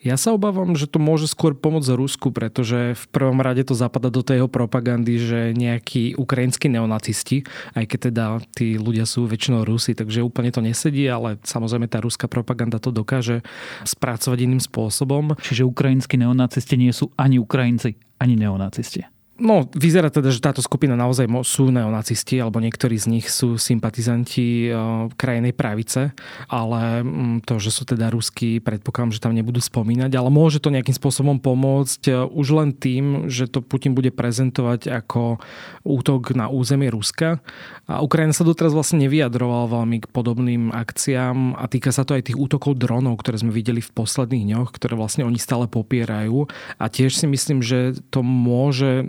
Ja 0.00 0.16
sa 0.16 0.32
obávam, 0.32 0.72
že 0.72 0.88
to 0.88 0.96
môže 0.96 1.28
skôr 1.28 1.52
pomôcť 1.52 1.92
Rusku, 1.92 2.32
pretože 2.32 2.96
v 2.96 3.04
prvom 3.12 3.36
rade 3.44 3.68
to 3.68 3.76
zapada 3.76 4.08
do 4.08 4.24
tej 4.24 4.48
propagandy, 4.48 5.20
že 5.20 5.52
nejakí 5.52 6.16
ukrajinskí 6.16 6.72
neonacisti, 6.72 7.44
aj 7.76 7.84
keď 7.84 7.98
teda 8.08 8.24
tí 8.56 8.80
ľudia 8.80 9.04
sú 9.04 9.28
väčšinou 9.28 9.68
Rusi, 9.68 9.92
takže 9.92 10.24
úplne 10.24 10.48
to 10.48 10.64
nesedí, 10.64 11.04
ale 11.04 11.36
samozrejme 11.44 11.84
tá 11.84 12.00
ruská 12.00 12.32
propaganda 12.32 12.80
to 12.80 12.88
dokáže 12.88 13.44
spracovať 13.84 14.38
iným 14.40 14.64
spôsobom. 14.64 15.36
Čiže 15.36 15.68
ukrajinskí 15.68 16.16
neonacisti 16.16 16.80
nie 16.80 16.96
sú 16.96 17.12
ani 17.20 17.36
Ukrajinci, 17.36 18.00
ani 18.16 18.40
neonacisti. 18.40 19.19
No, 19.40 19.64
vyzerá 19.72 20.12
teda, 20.12 20.28
že 20.28 20.44
táto 20.44 20.60
skupina 20.60 20.92
naozaj 20.92 21.24
sú 21.48 21.72
neonacisti, 21.72 22.36
alebo 22.36 22.60
niektorí 22.60 23.00
z 23.00 23.08
nich 23.08 23.26
sú 23.32 23.56
sympatizanti 23.56 24.68
e, 24.68 24.70
krajnej 25.16 25.56
pravice, 25.56 26.12
ale 26.52 27.00
mm, 27.00 27.48
to, 27.48 27.56
že 27.56 27.72
sú 27.72 27.88
teda 27.88 28.12
ruskí, 28.12 28.60
predpokladám, 28.60 29.16
že 29.16 29.24
tam 29.24 29.32
nebudú 29.32 29.64
spomínať, 29.64 30.12
ale 30.12 30.28
môže 30.28 30.60
to 30.60 30.68
nejakým 30.68 30.92
spôsobom 30.92 31.40
pomôcť 31.40 32.02
e, 32.12 32.20
už 32.20 32.46
len 32.52 32.76
tým, 32.76 33.32
že 33.32 33.48
to 33.48 33.64
Putin 33.64 33.96
bude 33.96 34.12
prezentovať 34.12 34.92
ako 34.92 35.40
útok 35.88 36.36
na 36.36 36.52
územie 36.52 36.92
Ruska. 36.92 37.40
A 37.88 38.04
Ukrajina 38.04 38.36
sa 38.36 38.44
doteraz 38.44 38.76
vlastne 38.76 39.00
nevyjadrovala 39.08 39.72
veľmi 39.72 40.04
k 40.04 40.06
podobným 40.12 40.68
akciám 40.68 41.56
a 41.56 41.64
týka 41.64 41.96
sa 41.96 42.04
to 42.04 42.12
aj 42.12 42.28
tých 42.28 42.36
útokov 42.36 42.76
dronov, 42.76 43.16
ktoré 43.24 43.40
sme 43.40 43.56
videli 43.56 43.80
v 43.80 43.88
posledných 43.88 44.44
dňoch, 44.52 44.68
ktoré 44.68 45.00
vlastne 45.00 45.24
oni 45.24 45.40
stále 45.40 45.64
popierajú. 45.64 46.44
A 46.76 46.92
tiež 46.92 47.16
si 47.16 47.24
myslím, 47.24 47.64
že 47.64 47.96
to 48.12 48.20
môže 48.20 49.08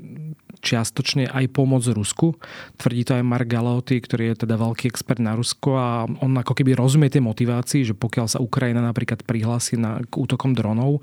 čiastočne 0.61 1.27
aj 1.27 1.51
pomoc 1.51 1.83
Rusku. 1.83 2.37
Tvrdí 2.77 3.01
to 3.03 3.17
aj 3.17 3.25
Mark 3.25 3.49
Galoty, 3.49 3.97
ktorý 3.99 4.31
je 4.31 4.45
teda 4.45 4.55
veľký 4.61 4.87
expert 4.87 5.19
na 5.19 5.33
Rusko 5.33 5.69
a 5.75 6.05
on 6.21 6.31
ako 6.37 6.53
keby 6.53 6.77
rozumie 6.77 7.09
tej 7.09 7.25
motivácii, 7.25 7.81
že 7.81 7.97
pokiaľ 7.97 8.25
sa 8.29 8.39
Ukrajina 8.39 8.79
napríklad 8.85 9.25
prihlási 9.25 9.81
na, 9.81 9.99
k 10.05 10.13
útokom 10.13 10.53
dronov, 10.53 11.01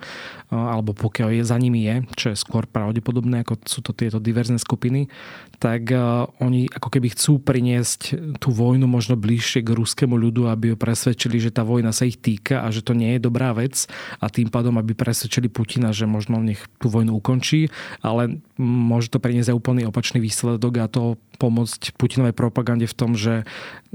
alebo 0.48 0.94
pokiaľ 0.94 1.36
je 1.36 1.44
za 1.44 1.58
nimi 1.58 1.84
je, 1.84 2.06
čo 2.14 2.26
je 2.32 2.38
skôr 2.38 2.64
pravdepodobné, 2.70 3.42
ako 3.42 3.58
sú 3.66 3.82
to 3.82 3.92
tieto 3.92 4.22
diverzné 4.22 4.62
skupiny, 4.62 5.10
tak 5.58 5.90
oni 6.38 6.70
ako 6.70 6.88
keby 6.88 7.10
chcú 7.18 7.42
priniesť 7.42 8.14
tú 8.38 8.54
vojnu 8.54 8.86
možno 8.86 9.18
bližšie 9.18 9.66
k 9.66 9.74
ruskému 9.74 10.14
ľudu, 10.14 10.46
aby 10.46 10.72
ho 10.72 10.78
presvedčili, 10.78 11.42
že 11.42 11.50
tá 11.50 11.66
vojna 11.66 11.90
sa 11.90 12.06
ich 12.06 12.14
týka 12.16 12.62
a 12.62 12.70
že 12.70 12.86
to 12.86 12.94
nie 12.94 13.18
je 13.18 13.26
dobrá 13.26 13.50
vec 13.50 13.90
a 14.22 14.30
tým 14.30 14.46
pádom, 14.48 14.78
aby 14.78 14.94
presvedčili 14.94 15.50
Putina, 15.50 15.90
že 15.90 16.06
možno 16.06 16.38
nech 16.38 16.62
tú 16.78 16.86
vojnu 16.86 17.18
ukončí, 17.18 17.74
ale 17.98 18.38
môže 18.54 19.10
to 19.10 19.18
priniesť 19.18 19.47
za 19.48 19.56
úplný 19.56 19.88
opačný 19.88 20.20
výsledok 20.20 20.84
a 20.84 20.92
to 20.92 21.16
pomôcť 21.40 21.96
Putinovej 21.96 22.36
propagande 22.36 22.84
v 22.84 22.96
tom, 22.96 23.16
že 23.16 23.48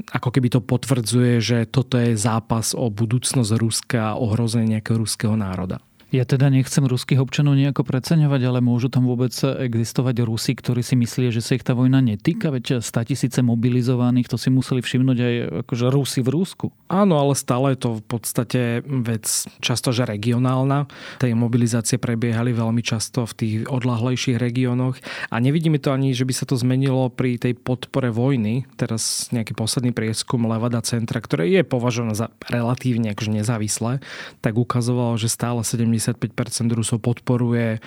ako 0.09 0.33
keby 0.33 0.49
to 0.49 0.59
potvrdzuje, 0.65 1.37
že 1.37 1.57
toto 1.69 2.01
je 2.01 2.17
zápas 2.17 2.73
o 2.73 2.89
budúcnosť 2.89 3.51
Ruska 3.61 4.17
a 4.17 4.17
ohrozenie 4.17 4.77
nejakého 4.79 4.97
ruského 4.97 5.37
národa. 5.37 5.77
Ja 6.13 6.29
teda 6.29 6.53
nechcem 6.53 6.85
ruských 6.85 7.17
občanov 7.17 7.57
nejako 7.57 7.89
preceňovať, 7.89 8.41
ale 8.45 8.61
môžu 8.61 8.85
tam 8.85 9.09
vôbec 9.09 9.33
existovať 9.33 10.21
Rusi, 10.21 10.53
ktorí 10.53 10.85
si 10.85 10.93
myslia, 10.93 11.33
že 11.33 11.41
sa 11.41 11.57
ich 11.57 11.65
tá 11.65 11.73
vojna 11.73 12.05
netýka, 12.05 12.53
veď 12.53 12.85
100 12.85 13.09
tisíce 13.09 13.41
mobilizovaných, 13.41 14.29
to 14.29 14.37
si 14.37 14.53
museli 14.53 14.85
všimnúť 14.85 15.17
aj 15.17 15.33
akože 15.65 15.85
Rusi 15.89 16.21
v 16.21 16.29
Rusku. 16.37 16.69
Áno, 16.85 17.17
ale 17.17 17.33
stále 17.33 17.73
je 17.73 17.81
to 17.81 17.89
v 17.97 18.03
podstate 18.05 18.61
vec 18.85 19.25
často, 19.57 19.89
že 19.89 20.05
regionálna. 20.05 20.85
Tie 21.17 21.33
mobilizácie 21.33 21.97
prebiehali 21.97 22.53
veľmi 22.53 22.85
často 22.85 23.25
v 23.25 23.33
tých 23.33 23.55
odlahlejších 23.65 24.37
regiónoch 24.37 25.01
a 25.33 25.41
nevidíme 25.41 25.81
to 25.81 25.89
ani, 25.89 26.13
že 26.13 26.29
by 26.29 26.33
sa 26.37 26.45
to 26.45 26.53
zmenilo 26.53 27.09
pri 27.09 27.41
tej 27.41 27.57
podpore 27.57 28.13
vojny. 28.13 28.69
Teraz 28.77 29.33
nejaký 29.33 29.57
posledný 29.57 29.89
prieskum 29.89 30.45
Levada 30.45 30.85
centra, 30.85 31.17
ktoré 31.17 31.49
je 31.49 31.65
považované 31.65 32.13
za 32.13 32.29
relatívne 32.45 33.17
akože 33.17 33.33
nezávislé, 33.33 33.97
tak 34.45 34.61
ukazovalo, 34.61 35.17
že 35.17 35.25
stále 35.25 35.65
70 35.65 36.02
95% 36.11 36.75
Rusov 36.75 36.99
podporuje 36.99 37.79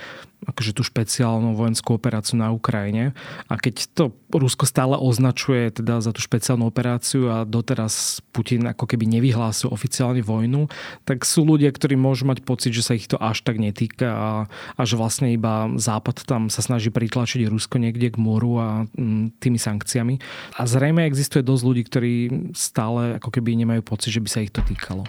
akože 0.44 0.76
tú 0.76 0.84
špeciálnu 0.84 1.56
vojenskú 1.56 1.96
operáciu 1.96 2.36
na 2.36 2.52
Ukrajine. 2.52 3.16
A 3.48 3.56
keď 3.56 3.88
to 3.96 4.04
Rusko 4.30 4.68
stále 4.68 4.94
označuje 4.94 5.72
teda 5.72 6.04
za 6.04 6.12
tú 6.12 6.20
špeciálnu 6.20 6.68
operáciu 6.68 7.32
a 7.32 7.48
doteraz 7.48 8.20
Putin 8.30 8.68
ako 8.68 8.84
keby 8.84 9.08
nevyhlásil 9.08 9.72
oficiálne 9.72 10.20
vojnu, 10.20 10.68
tak 11.08 11.24
sú 11.24 11.42
ľudia, 11.42 11.72
ktorí 11.72 11.96
môžu 11.96 12.28
mať 12.28 12.44
pocit, 12.44 12.76
že 12.76 12.84
sa 12.84 12.92
ich 12.94 13.08
to 13.08 13.16
až 13.16 13.42
tak 13.42 13.56
netýka 13.56 14.12
a, 14.12 14.30
a 14.76 14.82
že 14.84 15.00
vlastne 15.00 15.32
iba 15.32 15.72
Západ 15.80 16.28
tam 16.28 16.52
sa 16.52 16.60
snaží 16.60 16.92
pritlačiť 16.92 17.48
Rusko 17.48 17.80
niekde 17.80 18.12
k 18.12 18.20
moru 18.20 18.60
a 18.60 18.68
mm, 18.92 19.40
tými 19.40 19.56
sankciami. 19.56 20.20
A 20.60 20.68
zrejme 20.68 21.08
existuje 21.08 21.40
dosť 21.40 21.62
ľudí, 21.64 21.82
ktorí 21.88 22.12
stále 22.52 23.16
ako 23.18 23.32
keby 23.32 23.56
nemajú 23.56 23.82
pocit, 23.82 24.12
že 24.12 24.22
by 24.22 24.28
sa 24.28 24.44
ich 24.44 24.52
to 24.52 24.60
týkalo. 24.62 25.08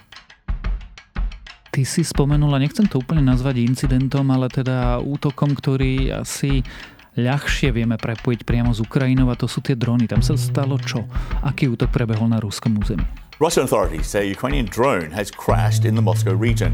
Ty 1.78 1.86
si 1.86 2.02
spomenula, 2.02 2.58
nechcem 2.58 2.90
to 2.90 2.98
úplne 2.98 3.22
nazvať 3.22 3.62
incidentom, 3.62 4.26
ale 4.34 4.50
teda 4.50 4.98
útokom, 4.98 5.54
ktorý 5.54 6.10
asi 6.10 6.66
ľahšie 7.14 7.70
vieme 7.70 8.02
prepojiť 8.02 8.50
priamo 8.50 8.74
z 8.74 8.82
Ukrajinou 8.82 9.30
a 9.30 9.38
to 9.38 9.46
sú 9.46 9.62
tie 9.62 9.78
drony. 9.78 10.10
Tam 10.10 10.26
sa 10.26 10.34
stalo 10.34 10.82
čo? 10.82 11.06
Aký 11.46 11.70
útok 11.70 11.94
prebehol 11.94 12.34
na 12.34 12.42
ruskom 12.42 12.82
území? 12.82 13.06
Russian 13.38 13.70
authorities 13.70 14.10
say 14.10 14.26
a 14.26 14.30
Ukrainian 14.34 14.66
drone 14.66 15.14
has 15.14 15.30
crashed 15.30 15.86
in 15.86 15.94
the 15.94 16.02
Moscow 16.02 16.34
region. 16.34 16.74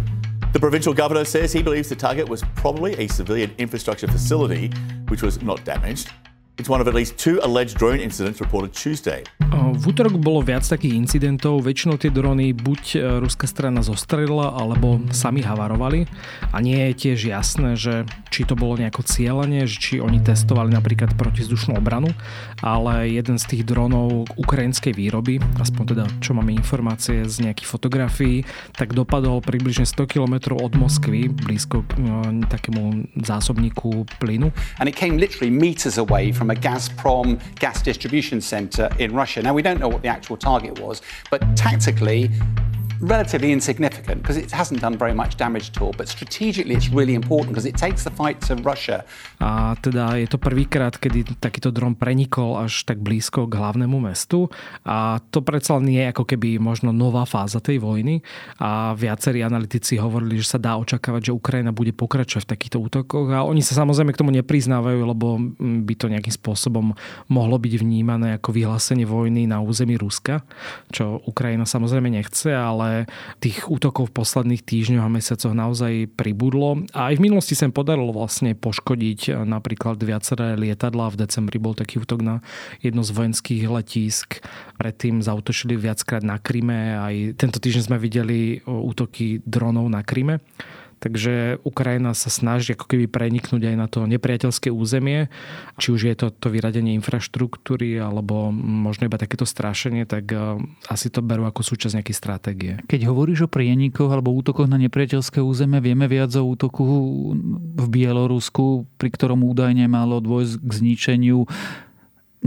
The 0.55 0.63
provincial 0.63 0.95
governor 0.95 1.27
says 1.27 1.51
he 1.51 1.60
believes 1.60 1.91
the 1.91 2.00
target 2.00 2.31
was 2.31 2.39
probably 2.55 2.95
a 2.95 3.12
civilian 3.12 3.51
infrastructure 3.60 4.07
facility, 4.07 4.72
which 5.12 5.19
was 5.19 5.43
not 5.43 5.67
damaged. 5.67 6.15
It's 6.53 6.69
one 6.69 6.81
of 6.81 6.88
at 6.88 6.93
least 6.93 7.17
two 7.17 7.41
alleged 7.41 7.81
drone 7.81 7.98
incidents 7.98 8.38
reported 8.38 8.77
Tuesday. 8.77 9.25
V 9.74 9.89
útorok 9.89 10.22
bolo 10.22 10.45
viac 10.45 10.62
takých 10.62 10.93
incidentov. 10.93 11.65
Väčšinou 11.65 11.98
tie 11.98 12.13
drony 12.13 12.53
buď 12.53 12.81
e, 12.93 12.98
ruská 13.17 13.50
strana 13.50 13.81
zostrelila, 13.81 14.53
alebo 14.53 15.01
sami 15.10 15.41
havarovali. 15.41 16.05
A 16.53 16.62
nie 16.62 16.77
je 16.93 17.10
tiež 17.10 17.25
jasné, 17.25 17.74
že 17.74 18.05
či 18.29 18.45
to 18.45 18.53
bolo 18.53 18.77
nejako 18.77 19.01
cieľanie, 19.01 19.65
že 19.65 19.77
či 19.81 19.93
oni 19.98 20.22
testovali 20.22 20.69
napríklad 20.69 21.17
protizdušnú 21.17 21.74
obranu, 21.74 22.13
ale 22.62 23.10
jeden 23.10 23.41
z 23.41 23.45
tých 23.50 23.63
dronov 23.65 24.29
ukrajinskej 24.38 24.93
výroby, 24.93 25.41
aspoň 25.57 25.83
teda 25.98 26.05
čo 26.22 26.38
máme 26.38 26.53
informácie 26.53 27.25
z 27.25 27.50
nejakých 27.50 27.69
fotografií, 27.69 28.45
tak 28.77 28.93
dopadol 28.93 29.41
približne 29.41 29.89
100 29.89 30.05
km 30.05 30.53
od 30.53 30.77
Moskvy, 30.77 31.33
blízko 31.33 31.81
k 31.89 31.98
no, 31.98 32.45
takému 32.45 33.10
zásobníku 33.25 34.05
plynu. 34.22 34.53
And 34.77 34.86
it 34.86 34.93
came 34.93 35.17
literally 35.17 35.50
meters 35.50 35.98
away 35.98 36.29
from 36.29 36.42
from 36.43 36.51
a 36.51 36.55
Gazprom 36.55 37.39
gas 37.55 37.81
distribution 37.81 38.41
center 38.41 38.89
in 39.00 39.13
Russia. 39.13 39.41
Now, 39.41 39.53
we 39.53 39.62
don't 39.62 39.79
know 39.79 39.88
what 39.88 40.01
the 40.01 40.09
actual 40.09 40.35
target 40.35 40.77
was, 40.77 41.01
but 41.31 41.39
tactically, 41.55 42.29
relatively 43.03 43.51
insignificant 43.51 44.24
because 44.24 44.39
it 44.39 44.51
hasn't 44.51 44.79
done 44.79 44.95
very 44.95 45.13
much 45.13 45.36
damage 45.36 45.75
at 45.75 45.77
all. 45.83 45.91
But 45.91 46.07
strategically, 46.07 46.74
it's 46.74 46.89
really 46.89 47.13
important 47.13 47.51
because 47.51 47.67
it 47.67 47.75
takes 47.75 48.07
the 48.07 48.13
fight 48.15 48.39
to 48.48 48.55
Russia. 48.63 49.03
A 49.43 49.75
teda 49.83 50.15
je 50.15 50.27
to 50.31 50.39
prvýkrát, 50.39 50.95
kedy 50.95 51.36
takýto 51.43 51.69
dron 51.75 52.00
prenikol 52.00 52.55
až 52.63 52.88
tak 52.88 53.03
blízko 53.03 53.51
k 53.51 53.60
hlavnému 53.60 54.00
mestu. 54.00 54.48
A 54.88 55.19
to 55.29 55.43
predsa 55.43 55.75
len 55.77 55.91
je 55.91 56.03
ako 56.07 56.24
keby 56.24 56.55
možno 56.63 56.95
nová 56.95 57.27
fáza 57.27 57.60
tej 57.60 57.83
vojny. 57.83 58.24
A 58.63 58.95
viacerí 58.95 59.43
analytici 59.43 60.00
hovorili, 60.00 60.39
že 60.39 60.55
sa 60.55 60.60
dá 60.62 60.79
očakávať, 60.79 61.31
že 61.31 61.36
Ukrajina 61.36 61.75
bude 61.75 61.91
pokračovať 61.91 62.48
v 62.48 62.51
takýchto 62.55 62.77
útokoch. 62.79 63.27
A 63.36 63.43
oni 63.43 63.60
sa 63.60 63.75
samozrejme 63.75 64.15
k 64.15 64.22
tomu 64.24 64.31
nepriznávajú, 64.31 65.00
lebo 65.03 65.27
by 65.60 65.93
to 66.00 66.07
nejakým 66.07 66.31
spôsobom 66.31 66.95
mohlo 67.27 67.55
byť 67.60 67.74
vnímané 67.83 68.39
ako 68.39 68.55
vyhlásenie 68.55 69.03
vojny 69.03 69.43
na 69.43 69.60
území 69.60 70.00
Ruska, 70.00 70.48
čo 70.95 71.19
Ukrajina 71.27 71.67
samozrejme 71.67 72.07
nechce, 72.07 72.53
ale 72.53 72.92
tých 73.41 73.67
útokov 73.67 74.09
v 74.09 74.15
posledných 74.23 74.63
týždňoch 74.63 75.05
a 75.05 75.12
mesiacoch 75.12 75.53
naozaj 75.53 76.12
pribudlo. 76.13 76.83
A 76.93 77.12
aj 77.12 77.19
v 77.19 77.23
minulosti 77.29 77.53
sa 77.57 77.69
podarilo 77.69 78.13
vlastne 78.13 78.53
poškodiť 78.53 79.19
eh, 79.29 79.33
napríklad 79.43 80.00
viaceré 80.01 80.55
lietadla. 80.59 81.13
V 81.13 81.19
decembri 81.25 81.57
bol 81.57 81.73
taký 81.73 82.01
útok 82.01 82.21
na 82.21 82.35
jedno 82.79 83.01
z 83.01 83.12
vojenských 83.13 83.63
letísk. 83.67 84.43
Predtým 84.77 85.23
zautočili 85.23 85.77
viackrát 85.79 86.21
na 86.21 86.38
Kryme. 86.38 86.97
Aj 87.00 87.15
tento 87.38 87.57
týždeň 87.57 87.83
sme 87.83 87.97
videli 87.97 88.57
eh, 88.57 88.62
útoky 88.65 89.41
dronov 89.43 89.89
na 89.89 90.05
Kryme. 90.05 90.43
Takže 91.03 91.60
Ukrajina 91.67 92.15
sa 92.15 92.31
snaží 92.31 92.72
ako 92.72 92.88
keby 92.88 93.12
preniknúť 93.12 93.60
aj 93.67 93.75
na 93.75 93.91
to 93.91 94.07
nepriateľské 94.07 94.72
územie, 94.72 95.27
či 95.75 95.91
už 95.91 96.07
je 96.07 96.15
to 96.15 96.31
to 96.31 96.48
vyradenie 96.48 96.95
infraštruktúry 96.95 98.00
alebo 98.00 98.55
možno 98.55 99.12
iba 99.12 99.19
takéto 99.19 99.43
strašenie, 99.43 100.07
tak 100.07 100.31
e, 100.31 100.63
asi 100.88 101.12
to 101.12 101.19
berú 101.19 101.43
ako 101.43 101.60
súčasť 101.60 102.00
nejakej 102.00 102.15
stratégie. 102.15 102.74
Keď 102.88 103.12
hovoríš 103.12 103.45
o 103.45 103.51
prienikoch 103.51 104.07
alebo 104.07 104.31
útokoch 104.31 104.72
na 104.72 104.79
nepriateľské 104.79 105.43
územie, 105.43 105.83
vieme 105.83 106.07
viac 106.07 106.31
o 106.39 106.48
útoku 106.48 106.83
v 107.75 107.86
Bielorusku, 107.91 108.88
pri 108.95 109.10
ktorom 109.12 109.43
údajne 109.43 109.91
malo 109.91 110.24
dôjsť 110.24 110.55
k 110.63 110.72
zničeniu 110.72 111.43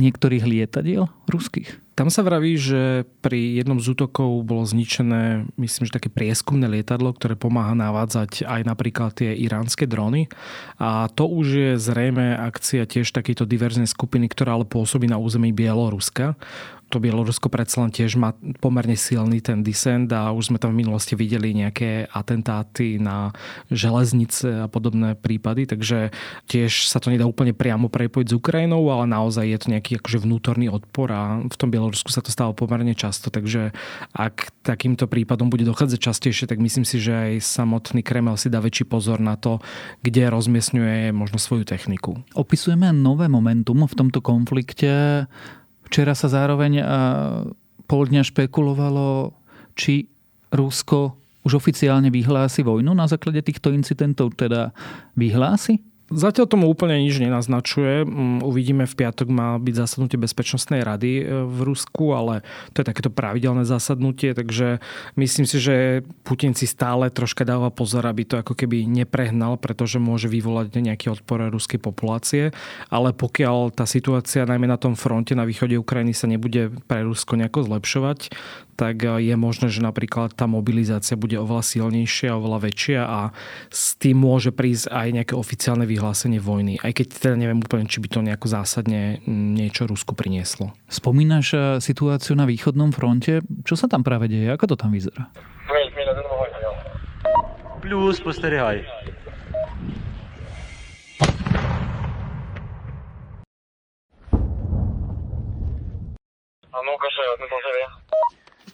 niektorých 0.00 0.48
lietadiel 0.48 1.12
ruských? 1.28 1.85
Tam 1.96 2.12
sa 2.12 2.20
vraví, 2.20 2.60
že 2.60 3.08
pri 3.24 3.56
jednom 3.56 3.80
z 3.80 3.96
útokov 3.96 4.44
bolo 4.44 4.68
zničené, 4.68 5.48
myslím, 5.56 5.88
že 5.88 5.96
také 5.96 6.12
prieskumné 6.12 6.68
lietadlo, 6.68 7.16
ktoré 7.16 7.40
pomáha 7.40 7.72
navádzať 7.72 8.44
aj 8.44 8.68
napríklad 8.68 9.16
tie 9.16 9.32
iránske 9.32 9.88
drony. 9.88 10.28
A 10.76 11.08
to 11.08 11.24
už 11.24 11.46
je 11.48 11.72
zrejme 11.80 12.36
akcia 12.36 12.84
tiež 12.84 13.08
takejto 13.16 13.48
diverznej 13.48 13.88
skupiny, 13.88 14.28
ktorá 14.28 14.60
ale 14.60 14.68
pôsobí 14.68 15.08
na 15.08 15.16
území 15.16 15.56
Bieloruska 15.56 16.36
to 16.86 17.02
Bielorusko 17.02 17.50
predsa 17.50 17.82
len 17.82 17.90
tiež 17.90 18.14
má 18.14 18.30
pomerne 18.62 18.94
silný 18.94 19.42
ten 19.42 19.66
disent 19.66 20.06
a 20.14 20.30
už 20.30 20.54
sme 20.54 20.58
tam 20.62 20.70
v 20.70 20.86
minulosti 20.86 21.18
videli 21.18 21.50
nejaké 21.50 22.06
atentáty 22.06 23.02
na 23.02 23.34
železnice 23.74 24.62
a 24.62 24.66
podobné 24.70 25.18
prípady, 25.18 25.66
takže 25.66 26.14
tiež 26.46 26.86
sa 26.86 27.02
to 27.02 27.10
nedá 27.10 27.26
úplne 27.26 27.50
priamo 27.50 27.90
prepojiť 27.90 28.26
s 28.30 28.36
Ukrajinou, 28.38 28.86
ale 28.86 29.10
naozaj 29.10 29.44
je 29.50 29.58
to 29.58 29.70
nejaký 29.74 29.92
akože 29.98 30.22
vnútorný 30.22 30.70
odpor 30.70 31.10
a 31.10 31.42
v 31.42 31.56
tom 31.58 31.74
Bielorusku 31.74 32.14
sa 32.14 32.22
to 32.22 32.30
stalo 32.30 32.54
pomerne 32.54 32.94
často, 32.94 33.34
takže 33.34 33.74
ak 34.14 34.54
takýmto 34.62 35.10
prípadom 35.10 35.50
bude 35.50 35.66
dochádzať 35.66 35.98
častejšie, 35.98 36.46
tak 36.46 36.62
myslím 36.62 36.86
si, 36.86 37.02
že 37.02 37.12
aj 37.12 37.32
samotný 37.42 38.06
Kreml 38.06 38.38
si 38.38 38.46
dá 38.46 38.62
väčší 38.62 38.86
pozor 38.86 39.18
na 39.18 39.34
to, 39.34 39.58
kde 40.06 40.30
rozmiestňuje 40.30 41.10
možno 41.10 41.42
svoju 41.42 41.66
techniku. 41.66 42.22
Opisujeme 42.38 42.94
nové 42.94 43.26
momentum 43.26 43.82
v 43.82 43.94
tomto 43.98 44.22
konflikte 44.22 45.26
Včera 45.86 46.18
sa 46.18 46.26
zároveň 46.26 46.82
pol 47.86 48.02
dňa 48.10 48.22
špekulovalo, 48.26 49.30
či 49.78 50.10
Rusko 50.50 51.14
už 51.46 51.62
oficiálne 51.62 52.10
vyhlási 52.10 52.66
vojnu 52.66 52.90
na 52.90 53.06
základe 53.06 53.38
týchto 53.46 53.70
incidentov, 53.70 54.34
teda 54.34 54.74
vyhlási? 55.14 55.78
Zatiaľ 56.06 56.46
tomu 56.46 56.70
úplne 56.70 57.02
nič 57.02 57.18
nenaznačuje. 57.18 58.06
Mm, 58.06 58.38
uvidíme, 58.46 58.86
v 58.86 58.94
piatok 58.94 59.26
má 59.26 59.58
byť 59.58 59.74
zasadnutie 59.74 60.22
Bezpečnostnej 60.22 60.86
rady 60.86 61.12
e, 61.18 61.22
v 61.42 61.58
Rusku, 61.66 62.14
ale 62.14 62.46
to 62.70 62.82
je 62.82 62.86
takéto 62.86 63.10
pravidelné 63.10 63.66
zasadnutie, 63.66 64.30
takže 64.30 64.78
myslím 65.18 65.50
si, 65.50 65.58
že 65.58 66.06
Putin 66.22 66.54
si 66.54 66.70
stále 66.70 67.10
troška 67.10 67.42
dáva 67.42 67.74
pozor, 67.74 68.06
aby 68.06 68.22
to 68.22 68.38
ako 68.38 68.54
keby 68.54 68.86
neprehnal, 68.86 69.58
pretože 69.58 69.98
môže 69.98 70.30
vyvolať 70.30 70.78
nejaký 70.78 71.10
odpor 71.10 71.50
ruskej 71.50 71.82
populácie. 71.82 72.54
Ale 72.86 73.10
pokiaľ 73.10 73.74
tá 73.74 73.82
situácia 73.82 74.46
najmä 74.46 74.70
na 74.70 74.78
tom 74.78 74.94
fronte 74.94 75.34
na 75.34 75.42
východe 75.42 75.74
Ukrajiny 75.74 76.14
sa 76.14 76.30
nebude 76.30 76.70
pre 76.86 77.02
Rusko 77.02 77.34
nejako 77.34 77.66
zlepšovať, 77.66 78.30
tak 78.75 79.05
je 79.05 79.35
možné, 79.37 79.69
že 79.69 79.85
napríklad 79.85 80.33
tá 80.33 80.49
mobilizácia 80.49 81.13
bude 81.13 81.37
oveľa 81.37 81.61
silnejšia, 81.61 82.33
oveľa 82.33 82.59
väčšia 82.65 83.01
a 83.05 83.19
s 83.69 83.93
tým 83.93 84.17
môže 84.17 84.49
prísť 84.49 84.89
aj 84.89 85.07
nejaké 85.21 85.33
oficiálne 85.37 85.85
vyhlásenie 85.85 86.41
vojny. 86.41 86.81
Aj 86.81 86.89
keď 86.89 87.07
teda 87.13 87.35
neviem 87.37 87.61
úplne, 87.61 87.85
či 87.85 88.01
by 88.01 88.07
to 88.09 88.25
nejako 88.25 88.47
zásadne 88.49 89.21
niečo 89.29 89.85
Rusku 89.85 90.17
prinieslo. 90.17 90.73
Spomínaš 90.89 91.47
eh, 91.53 91.61
situáciu 91.77 92.33
na 92.33 92.49
východnom 92.49 92.89
fronte. 92.89 93.45
Čo 93.61 93.77
sa 93.77 93.85
tam 93.85 94.01
práve 94.01 94.27
deje? 94.31 94.49
Ako 94.49 94.73
to 94.73 94.75
tam 94.75 94.91
vyzerá? 94.91 95.29
Plus, 97.81 98.21
постерігай. 98.21 98.85
А 106.71 106.77
ну-ка, 106.83 107.07
одну 107.33 107.47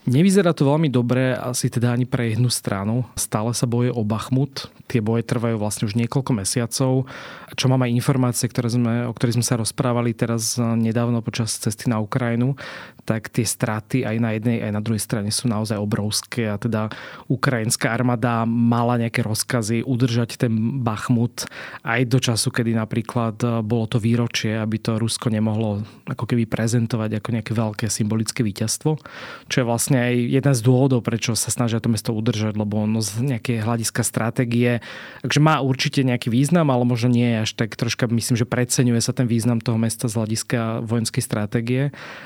Nevyzerá 0.02 0.50
to 0.50 0.66
veľmi 0.66 0.90
dobre, 0.90 1.30
asi 1.30 1.70
teda 1.70 1.94
ani 1.94 2.10
pre 2.10 2.34
jednu 2.34 2.50
stranu. 2.50 3.06
Stále 3.14 3.54
sa 3.54 3.70
boje 3.70 3.94
o 3.94 4.02
Bachmut. 4.02 4.66
Tie 4.90 4.98
boje 4.98 5.22
trvajú 5.22 5.62
vlastne 5.62 5.86
už 5.86 5.94
niekoľko 5.94 6.32
mesiacov. 6.34 7.06
Čo 7.54 7.66
mám 7.70 7.86
informácie, 7.86 8.50
ktoré 8.50 8.66
sme, 8.66 9.06
o 9.06 9.14
ktorých 9.14 9.38
sme 9.38 9.46
sa 9.46 9.60
rozprávali 9.62 10.10
teraz 10.10 10.58
nedávno 10.58 11.22
počas 11.22 11.54
cesty 11.54 11.86
na 11.86 12.02
Ukrajinu, 12.02 12.58
tak 13.06 13.30
tie 13.30 13.46
straty 13.46 14.02
aj 14.02 14.16
na 14.18 14.34
jednej, 14.34 14.62
aj 14.66 14.72
na 14.74 14.82
druhej 14.82 15.02
strane 15.02 15.30
sú 15.30 15.46
naozaj 15.46 15.78
obrovské. 15.78 16.50
A 16.50 16.58
teda 16.58 16.90
ukrajinská 17.30 17.94
armáda 17.94 18.42
mala 18.42 18.98
nejaké 18.98 19.22
rozkazy 19.22 19.86
udržať 19.86 20.34
ten 20.34 20.82
Bachmut 20.82 21.46
aj 21.86 22.10
do 22.10 22.18
času, 22.18 22.50
kedy 22.50 22.74
napríklad 22.74 23.38
bolo 23.62 23.86
to 23.86 24.02
výročie, 24.02 24.58
aby 24.58 24.82
to 24.82 24.98
Rusko 24.98 25.30
nemohlo 25.30 25.86
ako 26.10 26.26
keby 26.26 26.50
prezentovať 26.50 27.22
ako 27.22 27.28
nejaké 27.38 27.52
veľké 27.54 27.86
symbolické 27.86 28.42
víťazstvo, 28.42 28.98
čo 29.46 29.56
je 29.62 29.64
vlastne 29.64 29.91
vlastne 29.92 30.08
aj 30.08 30.16
jeden 30.40 30.54
z 30.56 30.62
dôvodov, 30.64 31.04
prečo 31.04 31.36
sa 31.36 31.52
snažia 31.52 31.76
to 31.76 31.92
mesto 31.92 32.16
udržať, 32.16 32.56
lebo 32.56 32.80
ono 32.80 33.04
z 33.04 33.36
nejaké 33.36 33.60
hľadiska 33.60 34.00
stratégie, 34.00 34.80
takže 35.20 35.40
má 35.44 35.60
určite 35.60 36.00
nejaký 36.00 36.32
význam, 36.32 36.72
ale 36.72 36.88
možno 36.88 37.12
nie 37.12 37.44
až 37.44 37.52
tak 37.52 37.76
troška, 37.76 38.08
myslím, 38.08 38.40
že 38.40 38.48
preceňuje 38.48 39.00
sa 39.04 39.12
ten 39.12 39.28
význam 39.28 39.60
toho 39.60 39.76
mesta 39.76 40.08
z 40.08 40.16
hľadiska 40.16 40.88
vojenskej 40.88 41.20
stratégie 41.20 41.82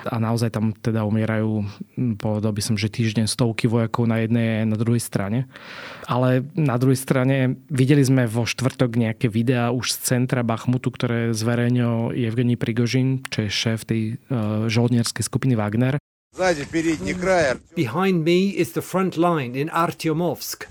a 0.06 0.16
naozaj 0.22 0.54
tam 0.54 0.70
teda 0.78 1.02
umierajú, 1.02 1.66
povedal 2.22 2.54
by 2.54 2.62
som, 2.62 2.78
že 2.78 2.86
týždeň 2.86 3.26
stovky 3.26 3.66
vojakov 3.66 4.06
na 4.06 4.22
jednej 4.22 4.62
a 4.62 4.70
na 4.70 4.78
druhej 4.78 5.02
strane. 5.02 5.50
Ale 6.06 6.46
na 6.54 6.78
druhej 6.78 6.98
strane 7.02 7.58
videli 7.66 8.06
sme 8.06 8.30
vo 8.30 8.46
štvrtok 8.46 8.94
nejaké 8.94 9.26
videá 9.26 9.74
už 9.74 9.90
z 9.90 10.14
centra 10.14 10.46
Bachmutu, 10.46 10.94
ktoré 10.94 11.34
zverejnil 11.34 12.14
Evgení 12.14 12.54
Prigožin, 12.54 13.26
čo 13.26 13.42
je 13.42 13.50
šéf 13.50 13.82
tej 13.82 14.22
uh, 14.30 14.70
žoldnierskej 14.70 15.26
skupiny 15.26 15.58
Wagner. 15.58 15.98
Behind 17.74 18.24
me 18.24 18.50
is 18.50 18.72
the 18.72 18.82
front 18.82 19.16
line 19.16 19.54
in 19.54 19.68
Artyomovsk. 19.70 20.66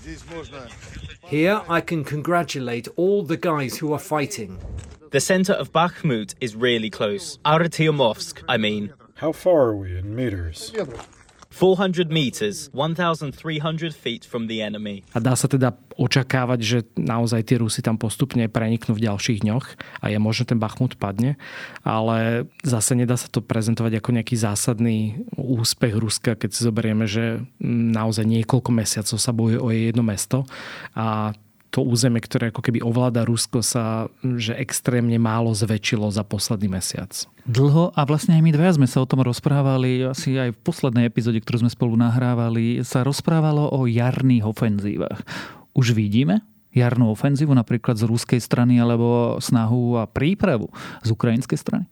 Here 1.22 1.62
I 1.68 1.80
can 1.80 2.04
congratulate 2.04 2.86
all 2.96 3.24
the 3.24 3.36
guys 3.36 3.78
who 3.78 3.92
are 3.92 3.98
fighting. 3.98 4.60
The 5.10 5.20
center 5.20 5.54
of 5.54 5.72
Bakhmut 5.72 6.34
is 6.40 6.54
really 6.54 6.90
close. 6.90 7.38
Artyomovsk, 7.44 8.42
I 8.48 8.58
mean. 8.58 8.92
How 9.14 9.32
far 9.32 9.62
are 9.68 9.76
we 9.76 9.98
in 9.98 10.14
meters? 10.14 10.72
400 11.56 12.12
meters, 12.12 12.68
1300 12.76 13.96
feet 13.96 14.28
from 14.28 14.44
the 14.44 14.60
enemy. 14.60 15.00
A 15.16 15.24
dá 15.24 15.32
sa 15.32 15.48
teda 15.48 15.72
očakávať, 15.96 16.60
že 16.60 16.78
naozaj 17.00 17.48
tie 17.48 17.56
Rusy 17.56 17.80
tam 17.80 17.96
postupne 17.96 18.44
preniknú 18.52 18.92
v 18.92 19.08
ďalších 19.08 19.40
dňoch 19.40 19.66
a 20.04 20.12
je 20.12 20.18
možné 20.20 20.52
ten 20.52 20.60
Bachmut 20.60 21.00
padne, 21.00 21.40
ale 21.80 22.44
zase 22.60 22.92
nedá 22.92 23.16
sa 23.16 23.32
to 23.32 23.40
prezentovať 23.40 24.04
ako 24.04 24.10
nejaký 24.20 24.36
zásadný 24.36 25.24
úspech 25.40 25.96
Ruska, 25.96 26.36
keď 26.36 26.50
si 26.52 26.60
zoberieme, 26.60 27.08
že 27.08 27.40
naozaj 27.64 28.28
niekoľko 28.28 28.70
mesiacov 28.76 29.16
sa 29.16 29.32
bojuje 29.32 29.56
o 29.56 29.72
jedno 29.72 30.04
mesto 30.04 30.44
a 30.92 31.32
to 31.76 31.84
územie, 31.84 32.24
ktoré 32.24 32.48
ako 32.48 32.64
keby 32.64 32.80
ovláda 32.80 33.28
Rusko, 33.28 33.60
sa 33.60 34.08
že 34.24 34.56
extrémne 34.56 35.20
málo 35.20 35.52
zväčšilo 35.52 36.08
za 36.08 36.24
posledný 36.24 36.72
mesiac. 36.72 37.12
Dlho 37.44 37.92
a 37.92 38.00
vlastne 38.08 38.32
aj 38.32 38.42
my 38.42 38.50
dvaja 38.56 38.80
sme 38.80 38.88
sa 38.88 39.04
o 39.04 39.06
tom 39.06 39.20
rozprávali, 39.20 40.08
asi 40.08 40.40
aj 40.40 40.56
v 40.56 40.62
poslednej 40.64 41.04
epizóde, 41.04 41.36
ktorú 41.44 41.68
sme 41.68 41.70
spolu 41.70 42.00
nahrávali, 42.00 42.80
sa 42.80 43.04
rozprávalo 43.04 43.68
o 43.76 43.84
jarných 43.84 44.48
ofenzívach. 44.48 45.20
Už 45.76 45.92
vidíme 45.92 46.40
jarnú 46.72 47.12
ofenzívu 47.12 47.52
napríklad 47.52 48.00
z 48.00 48.08
ruskej 48.08 48.40
strany 48.40 48.80
alebo 48.80 49.36
snahu 49.36 50.00
a 50.00 50.08
prípravu 50.08 50.72
z 51.04 51.12
ukrajinskej 51.12 51.60
strany? 51.60 51.84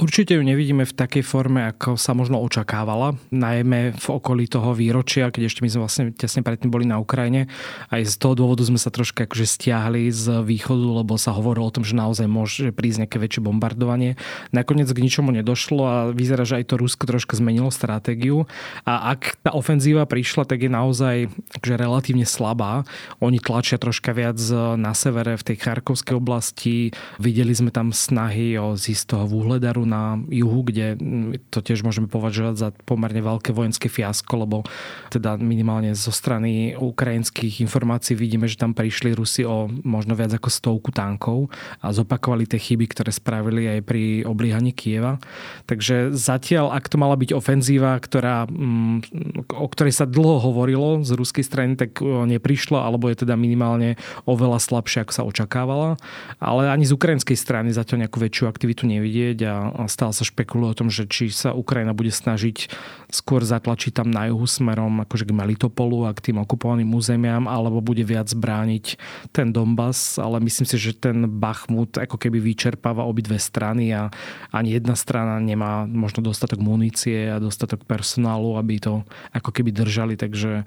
Určite 0.00 0.32
ju 0.32 0.40
nevidíme 0.40 0.88
v 0.88 0.96
takej 0.96 1.20
forme, 1.20 1.60
ako 1.68 2.00
sa 2.00 2.16
možno 2.16 2.40
očakávala, 2.40 3.20
najmä 3.28 3.92
v 3.92 4.06
okolí 4.08 4.48
toho 4.48 4.72
výročia, 4.72 5.28
keď 5.28 5.52
ešte 5.52 5.60
my 5.60 5.68
sme 5.68 5.84
vlastne 5.84 6.04
tesne 6.16 6.40
predtým 6.40 6.72
boli 6.72 6.88
na 6.88 6.96
Ukrajine. 6.96 7.52
Aj 7.92 8.00
z 8.00 8.16
toho 8.16 8.32
dôvodu 8.32 8.64
sme 8.64 8.80
sa 8.80 8.88
troška 8.88 9.28
akože 9.28 9.44
stiahli 9.44 10.08
z 10.08 10.40
východu, 10.40 11.04
lebo 11.04 11.20
sa 11.20 11.36
hovorilo 11.36 11.68
o 11.68 11.74
tom, 11.76 11.84
že 11.84 11.92
naozaj 11.92 12.24
môže 12.32 12.72
prísť 12.72 13.04
nejaké 13.04 13.20
väčšie 13.20 13.44
bombardovanie. 13.44 14.16
Nakoniec 14.56 14.88
k 14.88 15.04
ničomu 15.04 15.36
nedošlo 15.36 15.82
a 15.84 15.96
vyzerá, 16.16 16.48
že 16.48 16.64
aj 16.64 16.72
to 16.72 16.80
Rusko 16.80 17.04
troška 17.04 17.36
zmenilo 17.36 17.68
stratégiu. 17.68 18.48
A 18.88 19.12
ak 19.12 19.36
tá 19.44 19.52
ofenzíva 19.52 20.08
prišla, 20.08 20.48
tak 20.48 20.64
je 20.64 20.72
naozaj 20.72 21.28
akože 21.60 21.76
relatívne 21.76 22.24
slabá. 22.24 22.88
Oni 23.20 23.36
tlačia 23.36 23.76
troška 23.76 24.16
viac 24.16 24.40
na 24.80 24.96
severe 24.96 25.36
v 25.36 25.44
tej 25.44 25.60
Charkovskej 25.60 26.16
oblasti. 26.16 26.88
Videli 27.20 27.52
sme 27.52 27.68
tam 27.68 27.92
snahy 27.92 28.56
o 28.56 28.80
zísť 28.80 29.12
toho 29.12 29.28
Vúhledaru 29.28 29.89
na 29.90 30.22
juhu, 30.30 30.62
kde 30.62 30.94
mm, 30.94 31.50
to 31.50 31.58
tiež 31.58 31.82
môžeme 31.82 32.06
považovať 32.06 32.54
za 32.54 32.68
pomerne 32.86 33.18
veľké 33.18 33.50
vojenské 33.50 33.90
fiasko, 33.90 34.46
lebo 34.46 34.62
teda 35.10 35.34
minimálne 35.34 35.90
zo 35.98 36.14
strany 36.14 36.78
ukrajinských 36.78 37.58
informácií 37.66 38.14
vidíme, 38.14 38.46
že 38.46 38.60
tam 38.60 38.70
prišli 38.70 39.10
Rusi 39.18 39.42
o 39.42 39.66
možno 39.82 40.14
viac 40.14 40.30
ako 40.30 40.46
stovku 40.46 40.90
tankov 40.94 41.50
a 41.82 41.90
zopakovali 41.90 42.46
tie 42.46 42.62
chyby, 42.62 42.86
ktoré 42.94 43.10
spravili 43.10 43.66
aj 43.66 43.80
pri 43.82 44.22
oblíhaní 44.22 44.70
Kieva. 44.70 45.18
Takže 45.66 46.14
zatiaľ, 46.14 46.70
ak 46.70 46.86
to 46.86 46.96
mala 46.96 47.18
byť 47.18 47.34
ofenzíva, 47.34 47.98
ktorá, 47.98 48.46
mm, 48.46 49.50
o 49.58 49.66
ktorej 49.66 49.98
sa 49.98 50.06
dlho 50.06 50.38
hovorilo 50.38 51.02
z 51.02 51.18
ruskej 51.18 51.42
strany, 51.42 51.74
tak 51.74 51.98
neprišla, 52.04 52.86
alebo 52.86 53.10
je 53.10 53.26
teda 53.26 53.34
minimálne 53.34 53.98
oveľa 54.28 54.60
slabšia, 54.60 55.02
ako 55.08 55.12
sa 55.12 55.26
očakávala. 55.26 55.96
Ale 56.38 56.68
ani 56.68 56.84
z 56.84 56.94
ukrajinskej 56.94 57.36
strany 57.38 57.72
zatiaľ 57.72 58.06
nejakú 58.06 58.20
väčšiu 58.20 58.44
aktivitu 58.46 58.84
nevidieť 58.84 59.38
a 59.48 59.54
a 59.74 59.86
stále 59.86 60.10
sa 60.10 60.26
špekuluje 60.26 60.70
o 60.72 60.78
tom, 60.78 60.88
že 60.90 61.06
či 61.06 61.30
sa 61.30 61.54
Ukrajina 61.54 61.94
bude 61.94 62.10
snažiť 62.10 62.70
skôr 63.10 63.42
zatlačiť 63.42 63.90
tam 63.96 64.10
na 64.10 64.30
juhu 64.30 64.46
smerom 64.46 65.02
akože 65.02 65.26
k 65.26 65.34
Melitopolu 65.34 66.06
a 66.06 66.14
k 66.14 66.30
tým 66.30 66.38
okupovaným 66.42 66.90
územiam, 66.94 67.50
alebo 67.50 67.82
bude 67.82 68.06
viac 68.06 68.30
brániť 68.30 68.98
ten 69.34 69.50
Donbass, 69.50 70.18
ale 70.18 70.38
myslím 70.42 70.66
si, 70.66 70.78
že 70.78 70.94
ten 70.94 71.26
Bachmut 71.26 71.98
ako 71.98 72.14
keby 72.18 72.38
vyčerpáva 72.38 73.02
obidve 73.02 73.38
strany 73.42 73.90
a 73.90 74.14
ani 74.54 74.78
jedna 74.78 74.94
strana 74.94 75.42
nemá 75.42 75.86
možno 75.90 76.22
dostatok 76.22 76.62
munície 76.62 77.30
a 77.30 77.42
dostatok 77.42 77.82
personálu, 77.82 78.54
aby 78.58 78.78
to 78.78 79.02
ako 79.34 79.50
keby 79.50 79.74
držali, 79.74 80.14
takže 80.14 80.62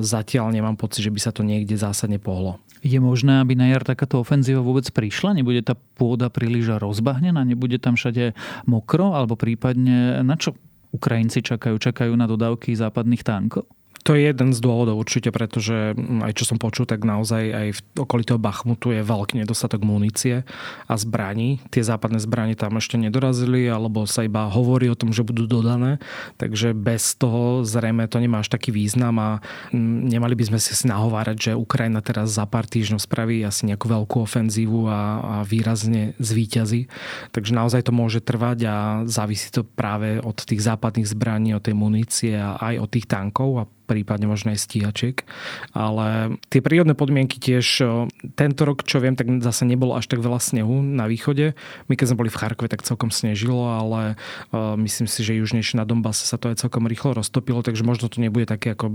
zatiaľ 0.00 0.54
nemám 0.54 0.78
pocit, 0.78 1.02
že 1.02 1.10
by 1.10 1.20
sa 1.22 1.34
to 1.34 1.42
niekde 1.42 1.74
zásadne 1.74 2.22
pohlo. 2.22 2.62
Je 2.82 2.98
možné, 2.98 3.38
aby 3.38 3.54
na 3.54 3.70
jar 3.70 3.86
takáto 3.86 4.18
ofenzíva 4.18 4.58
vôbec 4.58 4.82
prišla? 4.90 5.38
Nebude 5.38 5.62
tá 5.62 5.78
pôda 5.94 6.26
príliš 6.26 6.66
rozbahnená? 6.82 7.46
Nebude 7.46 7.78
tam 7.78 7.94
všade 7.94 8.31
mokro? 8.68 9.14
Alebo 9.16 9.34
prípadne 9.38 10.20
na 10.24 10.36
čo 10.36 10.56
Ukrajinci 10.92 11.40
čakajú? 11.40 11.76
Čakajú 11.80 12.12
na 12.14 12.28
dodávky 12.28 12.76
západných 12.76 13.24
tankov? 13.24 13.64
To 14.02 14.18
je 14.18 14.26
jeden 14.26 14.50
z 14.50 14.58
dôvodov 14.58 14.98
určite, 14.98 15.30
pretože 15.30 15.94
mm, 15.94 16.26
aj 16.26 16.32
čo 16.34 16.44
som 16.50 16.58
počul, 16.58 16.90
tak 16.90 17.06
naozaj 17.06 17.42
aj 17.54 17.66
v 17.78 17.80
okolí 18.02 18.26
toho 18.26 18.42
Bachmutu 18.42 18.90
je 18.90 19.06
veľký 19.06 19.38
nedostatok 19.38 19.86
munície 19.86 20.42
a 20.90 20.94
zbraní. 20.98 21.62
Tie 21.70 21.86
západné 21.86 22.18
zbranie 22.18 22.58
tam 22.58 22.82
ešte 22.82 22.98
nedorazili, 22.98 23.70
alebo 23.70 24.02
sa 24.10 24.26
iba 24.26 24.50
hovorí 24.50 24.90
o 24.90 24.98
tom, 24.98 25.14
že 25.14 25.22
budú 25.22 25.46
dodané. 25.46 26.02
Takže 26.42 26.74
bez 26.74 27.14
toho 27.14 27.62
zrejme 27.62 28.10
to 28.10 28.18
nemá 28.18 28.42
až 28.42 28.50
taký 28.50 28.74
význam 28.74 29.22
a 29.22 29.28
mm, 29.70 30.10
nemali 30.10 30.34
by 30.34 30.50
sme 30.50 30.58
si 30.58 30.74
nahovárať, 30.82 31.36
že 31.38 31.52
Ukrajina 31.54 32.02
teraz 32.02 32.34
za 32.34 32.42
pár 32.42 32.66
týždňov 32.66 32.98
spraví 32.98 33.38
asi 33.46 33.70
nejakú 33.70 33.86
veľkú 33.86 34.18
ofenzívu 34.26 34.90
a, 34.90 35.00
a 35.22 35.34
výrazne 35.46 36.18
zvíťazí. 36.18 36.90
Takže 37.30 37.54
naozaj 37.54 37.86
to 37.86 37.94
môže 37.94 38.18
trvať 38.18 38.58
a 38.66 38.76
závisí 39.06 39.46
to 39.54 39.62
práve 39.62 40.18
od 40.18 40.34
tých 40.42 40.58
západných 40.58 41.06
zbraní, 41.06 41.54
od 41.54 41.62
tej 41.62 41.78
munície 41.78 42.34
a 42.34 42.58
aj 42.58 42.74
od 42.82 42.90
tých 42.90 43.06
tankov 43.06 43.50
a 43.62 43.64
prípadne 43.92 44.24
možno 44.24 44.56
aj 44.56 44.64
stíhačiek. 44.64 45.28
Ale 45.76 46.40
tie 46.48 46.64
prírodné 46.64 46.96
podmienky 46.96 47.36
tiež, 47.36 47.84
tento 48.32 48.62
rok, 48.64 48.88
čo 48.88 49.04
viem, 49.04 49.12
tak 49.12 49.28
zase 49.44 49.68
nebolo 49.68 49.92
až 49.92 50.08
tak 50.08 50.24
veľa 50.24 50.40
snehu 50.40 50.80
na 50.80 51.04
východe. 51.04 51.52
My 51.92 52.00
keď 52.00 52.16
sme 52.16 52.24
boli 52.24 52.32
v 52.32 52.40
Charkove, 52.40 52.72
tak 52.72 52.80
celkom 52.88 53.12
snežilo, 53.12 53.68
ale 53.68 54.16
myslím 54.56 55.04
si, 55.04 55.20
že 55.20 55.36
južnejšie 55.36 55.76
na 55.76 55.84
Donbase 55.84 56.24
sa 56.24 56.40
to 56.40 56.48
aj 56.48 56.64
celkom 56.64 56.88
rýchlo 56.88 57.12
roztopilo, 57.20 57.60
takže 57.60 57.84
možno 57.84 58.08
to 58.08 58.24
nebude 58.24 58.48
také, 58.48 58.72
ako 58.72 58.88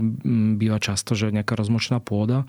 býva 0.58 0.82
často, 0.82 1.14
že 1.14 1.30
nejaká 1.30 1.54
rozmočná 1.54 2.02
pôda, 2.02 2.42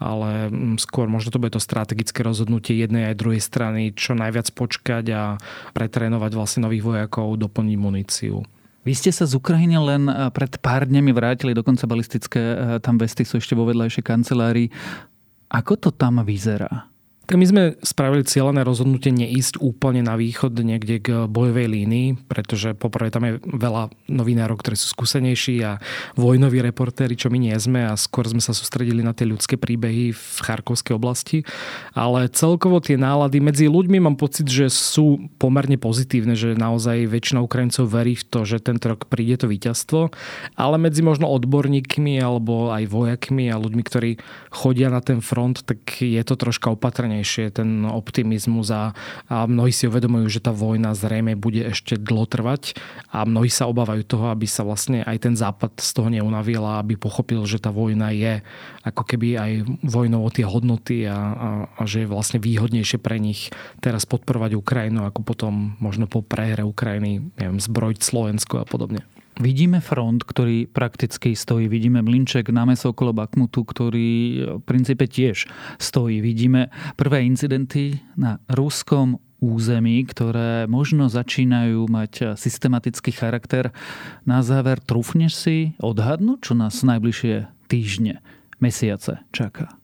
ale 0.00 0.48
skôr 0.80 1.10
možno 1.10 1.34
to 1.34 1.42
bude 1.42 1.52
to 1.52 1.60
strategické 1.60 2.24
rozhodnutie 2.24 2.78
jednej 2.78 3.12
aj 3.12 3.20
druhej 3.20 3.42
strany, 3.42 3.92
čo 3.92 4.16
najviac 4.16 4.54
počkať 4.54 5.04
a 5.12 5.22
pretrénovať 5.76 6.32
vlastne 6.32 6.64
nových 6.64 6.86
vojakov, 6.86 7.36
doplniť 7.36 7.76
muníciu. 7.76 8.46
Vy 8.80 8.92
ste 8.96 9.10
sa 9.12 9.28
z 9.28 9.36
Ukrajiny 9.36 9.76
len 9.76 10.08
eh, 10.08 10.28
pred 10.34 10.50
pár 10.58 10.88
dňami 10.88 11.10
vrátili, 11.14 11.52
dokonca 11.52 11.86
balistické 11.86 12.40
eh, 12.40 12.56
tam 12.82 12.98
vesty 12.98 13.22
sú 13.22 13.38
ešte 13.38 13.54
vo 13.54 13.68
vedľajšej 13.68 14.04
kancelárii. 14.04 14.68
Ako 15.50 15.78
to 15.78 15.90
tam 15.94 16.22
vyzerá? 16.22 16.89
Tak 17.30 17.38
my 17.38 17.46
sme 17.46 17.62
spravili 17.86 18.26
cieľené 18.26 18.66
rozhodnutie 18.66 19.14
neísť 19.14 19.62
úplne 19.62 20.02
na 20.02 20.18
východ 20.18 20.50
niekde 20.50 20.98
k 20.98 21.08
bojovej 21.30 21.70
línii, 21.70 22.26
pretože 22.26 22.74
poprvé 22.74 23.14
tam 23.14 23.22
je 23.22 23.38
veľa 23.46 23.94
novinárov, 24.10 24.58
ktorí 24.58 24.74
sú 24.74 24.90
skúsenejší 24.90 25.62
a 25.62 25.78
vojnoví 26.18 26.58
reportéri, 26.58 27.14
čo 27.14 27.30
my 27.30 27.38
nie 27.38 27.54
sme 27.54 27.86
a 27.86 27.94
skôr 27.94 28.26
sme 28.26 28.42
sa 28.42 28.50
sústredili 28.50 29.06
na 29.06 29.14
tie 29.14 29.30
ľudské 29.30 29.54
príbehy 29.54 30.10
v 30.10 30.36
Charkovskej 30.42 30.98
oblasti. 30.98 31.46
Ale 31.94 32.26
celkovo 32.34 32.82
tie 32.82 32.98
nálady 32.98 33.38
medzi 33.38 33.70
ľuďmi 33.70 34.02
mám 34.02 34.18
pocit, 34.18 34.50
že 34.50 34.66
sú 34.66 35.30
pomerne 35.38 35.78
pozitívne, 35.78 36.34
že 36.34 36.58
naozaj 36.58 37.06
väčšina 37.06 37.46
Ukrajincov 37.46 37.94
verí 37.94 38.18
v 38.18 38.26
to, 38.26 38.42
že 38.42 38.58
tento 38.58 38.90
rok 38.90 39.06
príde 39.06 39.38
to 39.38 39.46
víťazstvo, 39.46 40.10
ale 40.58 40.82
medzi 40.82 41.06
možno 41.06 41.30
odborníkmi 41.30 42.18
alebo 42.18 42.74
aj 42.74 42.90
vojakmi 42.90 43.54
a 43.54 43.62
ľuďmi, 43.62 43.82
ktorí 43.86 44.10
chodia 44.50 44.90
na 44.90 44.98
ten 44.98 45.22
front, 45.22 45.62
tak 45.62 45.78
je 46.02 46.18
to 46.26 46.34
troška 46.34 46.74
opatrne 46.74 47.19
silnejšie 47.20 47.52
ten 47.52 47.84
optimizmus 47.84 48.72
a, 48.72 48.96
a 49.28 49.44
mnohí 49.44 49.70
si 49.70 49.84
uvedomujú, 49.84 50.40
že 50.40 50.40
tá 50.40 50.56
vojna 50.56 50.96
zrejme 50.96 51.36
bude 51.36 51.60
ešte 51.68 52.00
dlho 52.00 52.24
trvať 52.24 52.80
a 53.12 53.28
mnohí 53.28 53.52
sa 53.52 53.68
obávajú 53.68 54.02
toho, 54.08 54.32
aby 54.32 54.48
sa 54.48 54.64
vlastne 54.64 55.04
aj 55.04 55.16
ten 55.20 55.34
západ 55.36 55.76
z 55.76 55.90
toho 55.92 56.08
neunavil 56.08 56.64
a 56.64 56.80
aby 56.80 56.96
pochopil, 56.96 57.44
že 57.44 57.60
tá 57.60 57.68
vojna 57.68 58.10
je 58.16 58.40
ako 58.80 59.02
keby 59.04 59.28
aj 59.36 59.52
vojnou 59.84 60.24
o 60.24 60.30
tie 60.32 60.48
hodnoty 60.48 61.04
a, 61.04 61.16
a, 61.16 61.48
a 61.76 61.82
že 61.84 62.04
je 62.04 62.08
vlastne 62.08 62.40
výhodnejšie 62.40 62.96
pre 62.96 63.20
nich 63.20 63.52
teraz 63.84 64.08
podporovať 64.08 64.56
Ukrajinu 64.56 65.04
ako 65.04 65.20
potom 65.20 65.76
možno 65.78 66.08
po 66.08 66.24
prehre 66.24 66.64
Ukrajiny 66.64 67.20
neviem, 67.36 67.60
zbrojiť 67.60 68.00
Slovensko 68.00 68.64
a 68.64 68.64
podobne. 68.64 69.04
Vidíme 69.40 69.80
front, 69.80 70.20
ktorý 70.20 70.68
prakticky 70.68 71.32
stojí. 71.32 71.64
Vidíme 71.64 72.04
mlinček 72.04 72.52
na 72.52 72.68
meso 72.68 72.92
okolo 72.92 73.16
Bakmutu, 73.16 73.64
ktorý 73.64 74.10
v 74.60 74.62
princípe 74.68 75.08
tiež 75.08 75.48
stojí. 75.80 76.20
Vidíme 76.20 76.68
prvé 77.00 77.24
incidenty 77.24 78.04
na 78.20 78.36
ruskom 78.52 79.16
území, 79.40 80.04
ktoré 80.04 80.68
možno 80.68 81.08
začínajú 81.08 81.88
mať 81.88 82.36
systematický 82.36 83.16
charakter. 83.16 83.72
Na 84.28 84.44
záver, 84.44 84.76
trúfneš 84.84 85.32
si 85.32 85.56
odhadnúť, 85.80 86.38
čo 86.44 86.52
nás 86.52 86.84
najbližšie 86.84 87.48
týždne, 87.64 88.20
mesiace 88.60 89.24
čaká? 89.32 89.79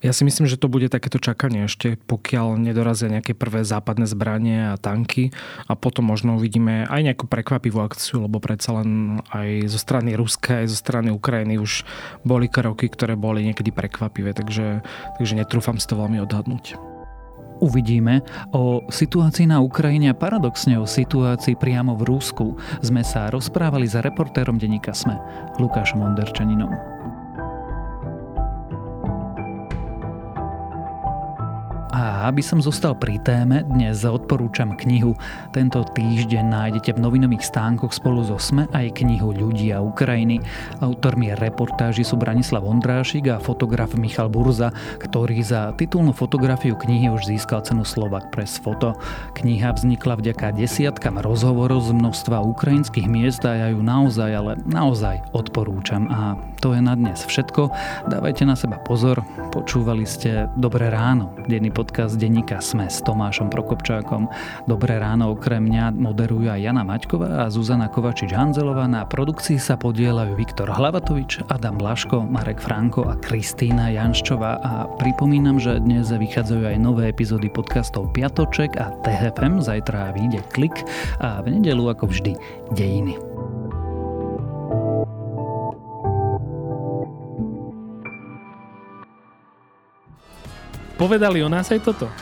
Ja 0.00 0.16
si 0.16 0.24
myslím, 0.24 0.48
že 0.48 0.56
to 0.56 0.72
bude 0.72 0.88
takéto 0.88 1.20
čakanie 1.20 1.68
ešte, 1.68 2.00
pokiaľ 2.08 2.56
nedorazia 2.56 3.12
nejaké 3.12 3.36
prvé 3.36 3.68
západné 3.68 4.08
zbranie 4.08 4.72
a 4.72 4.80
tanky 4.80 5.28
a 5.68 5.76
potom 5.76 6.08
možno 6.08 6.40
uvidíme 6.40 6.88
aj 6.88 7.04
nejakú 7.04 7.28
prekvapivú 7.28 7.84
akciu, 7.84 8.24
lebo 8.24 8.40
predsa 8.40 8.80
len 8.80 9.20
aj 9.28 9.68
zo 9.68 9.76
strany 9.76 10.16
Ruska, 10.16 10.64
aj 10.64 10.72
zo 10.72 10.78
strany 10.80 11.12
Ukrajiny 11.12 11.60
už 11.60 11.84
boli 12.24 12.48
kroky, 12.48 12.88
ktoré 12.88 13.12
boli 13.12 13.44
niekedy 13.44 13.76
prekvapivé, 13.76 14.32
takže, 14.32 14.80
takže 15.20 15.36
netrúfam 15.36 15.76
si 15.76 15.84
to 15.84 16.00
veľmi 16.00 16.16
odhadnúť 16.24 16.80
uvidíme. 17.60 18.24
O 18.56 18.88
situácii 18.88 19.44
na 19.44 19.60
Ukrajine 19.60 20.08
a 20.10 20.16
paradoxne 20.16 20.80
o 20.80 20.88
situácii 20.88 21.60
priamo 21.60 21.92
v 21.92 22.08
Rusku 22.08 22.56
sme 22.80 23.04
sa 23.04 23.28
rozprávali 23.28 23.84
za 23.84 24.00
reportérom 24.00 24.56
denníka 24.56 24.96
SME 24.96 25.20
Lukášom 25.60 26.00
Onderčaninom. 26.00 26.72
A 32.00 32.32
aby 32.32 32.40
som 32.40 32.64
zostal 32.64 32.96
pri 32.96 33.20
téme, 33.20 33.60
dnes 33.60 34.08
odporúčam 34.08 34.72
knihu. 34.72 35.12
Tento 35.52 35.84
týždeň 35.84 36.48
nájdete 36.48 36.96
v 36.96 37.02
novinových 37.04 37.44
stánkoch 37.44 37.92
spolu 37.92 38.24
so 38.24 38.40
SME 38.40 38.72
aj 38.72 39.04
knihu 39.04 39.36
Ľudia 39.36 39.84
Ukrajiny. 39.84 40.40
Autormi 40.80 41.36
reportáži 41.36 42.00
sú 42.00 42.16
Branislav 42.16 42.64
Ondrášik 42.64 43.28
a 43.28 43.36
fotograf 43.36 43.92
Michal 44.00 44.32
Burza, 44.32 44.72
ktorý 44.96 45.44
za 45.44 45.76
titulnú 45.76 46.16
fotografiu 46.16 46.72
knihy 46.72 47.12
už 47.12 47.28
získal 47.28 47.60
cenu 47.68 47.84
Slovak 47.84 48.32
Press 48.32 48.56
Foto. 48.56 48.96
Kniha 49.36 49.76
vznikla 49.76 50.24
vďaka 50.24 50.56
desiatkam 50.56 51.20
rozhovorov 51.20 51.84
z 51.84 52.00
množstva 52.00 52.40
ukrajinských 52.48 53.12
miest 53.12 53.44
a 53.44 53.52
ja 53.52 53.76
ju 53.76 53.84
naozaj, 53.84 54.30
ale 54.32 54.56
naozaj 54.64 55.20
odporúčam. 55.36 56.08
A 56.08 56.40
to 56.64 56.72
je 56.72 56.80
na 56.80 56.96
dnes 56.96 57.20
všetko. 57.20 57.68
Dávajte 58.08 58.48
na 58.48 58.56
seba 58.56 58.80
pozor. 58.80 59.20
Počúvali 59.52 60.08
ste 60.08 60.48
Dobré 60.56 60.88
ráno, 60.88 61.36
denný 61.44 61.68
pod 61.68 61.89
podcast 61.90 62.22
denníka 62.22 62.62
Sme 62.62 62.86
s 62.86 63.02
Tomášom 63.02 63.50
Prokopčákom. 63.50 64.30
Dobré 64.70 65.02
ráno 65.02 65.34
okrem 65.34 65.66
mňa 65.66 65.90
moderujú 65.90 66.46
aj 66.46 66.62
Jana 66.62 66.86
Maťková 66.86 67.42
a 67.42 67.50
Zuzana 67.50 67.90
Kovačič-Hanzelová. 67.90 68.86
Na 68.86 69.02
produkcii 69.02 69.58
sa 69.58 69.74
podielajú 69.74 70.38
Viktor 70.38 70.70
Hlavatovič, 70.70 71.42
Adam 71.50 71.82
Blaško, 71.82 72.30
Marek 72.30 72.62
Franko 72.62 73.10
a 73.10 73.18
Kristýna 73.18 73.90
Janščová. 73.90 74.62
A 74.62 74.86
pripomínam, 75.02 75.58
že 75.58 75.82
dnes 75.82 76.14
vychádzajú 76.14 76.70
aj 76.70 76.78
nové 76.78 77.10
epizódy 77.10 77.50
podcastov 77.50 78.14
Piatoček 78.14 78.78
a 78.78 78.94
TFM. 79.02 79.58
Zajtra 79.58 80.14
vyjde 80.14 80.46
Klik 80.54 80.86
a 81.18 81.42
v 81.42 81.58
nedelu 81.58 81.90
ako 81.90 82.06
vždy 82.06 82.38
Dejiny. 82.70 83.29
Povedali 91.00 91.40
o 91.40 91.48
nás 91.48 91.64
aj 91.72 91.80
toto. 91.80 92.12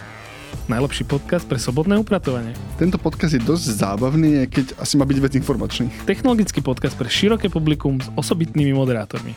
Najlepší 0.71 1.03
podcast 1.03 1.43
pre 1.51 1.59
sobotné 1.59 1.99
upratovanie. 1.99 2.55
Tento 2.79 2.95
podcast 2.95 3.35
je 3.35 3.43
dosť 3.43 3.75
zábavný, 3.75 4.47
keď 4.47 4.79
asi 4.79 4.95
má 4.95 5.03
byť 5.03 5.19
vec 5.19 5.35
informačný. 5.35 5.91
Technologický 6.07 6.63
podcast 6.63 6.95
pre 6.95 7.11
široké 7.11 7.51
publikum 7.51 7.99
s 7.99 8.07
osobitnými 8.15 8.71
moderátormi. 8.71 9.35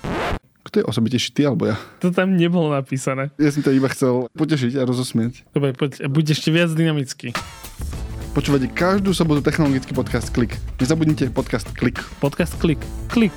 Kto 0.61 0.75
je 0.77 0.85
osobitejší, 0.85 1.33
ty 1.33 1.41
alebo 1.49 1.73
ja? 1.73 1.81
To 2.05 2.13
tam 2.13 2.37
nebolo 2.37 2.69
napísané. 2.69 3.33
Ja 3.41 3.49
som 3.49 3.65
to 3.65 3.73
iba 3.73 3.89
chcel 3.89 4.29
potešiť 4.37 4.77
a 4.77 4.85
rozosmieť. 4.85 5.49
Dobre, 5.57 5.73
poď, 5.73 6.05
buď 6.05 6.37
ešte 6.37 6.53
viac 6.53 6.69
dynamický. 6.77 7.33
Počúvate 8.37 8.69
každú 8.69 9.09
sobotu 9.17 9.41
technologický 9.41 9.97
podcast 9.97 10.29
Klik. 10.29 10.53
Nezabudnite 10.77 11.33
podcast 11.33 11.65
Klik. 11.73 11.97
Podcast 12.21 12.53
Klik. 12.61 12.77
Klik. 13.09 13.33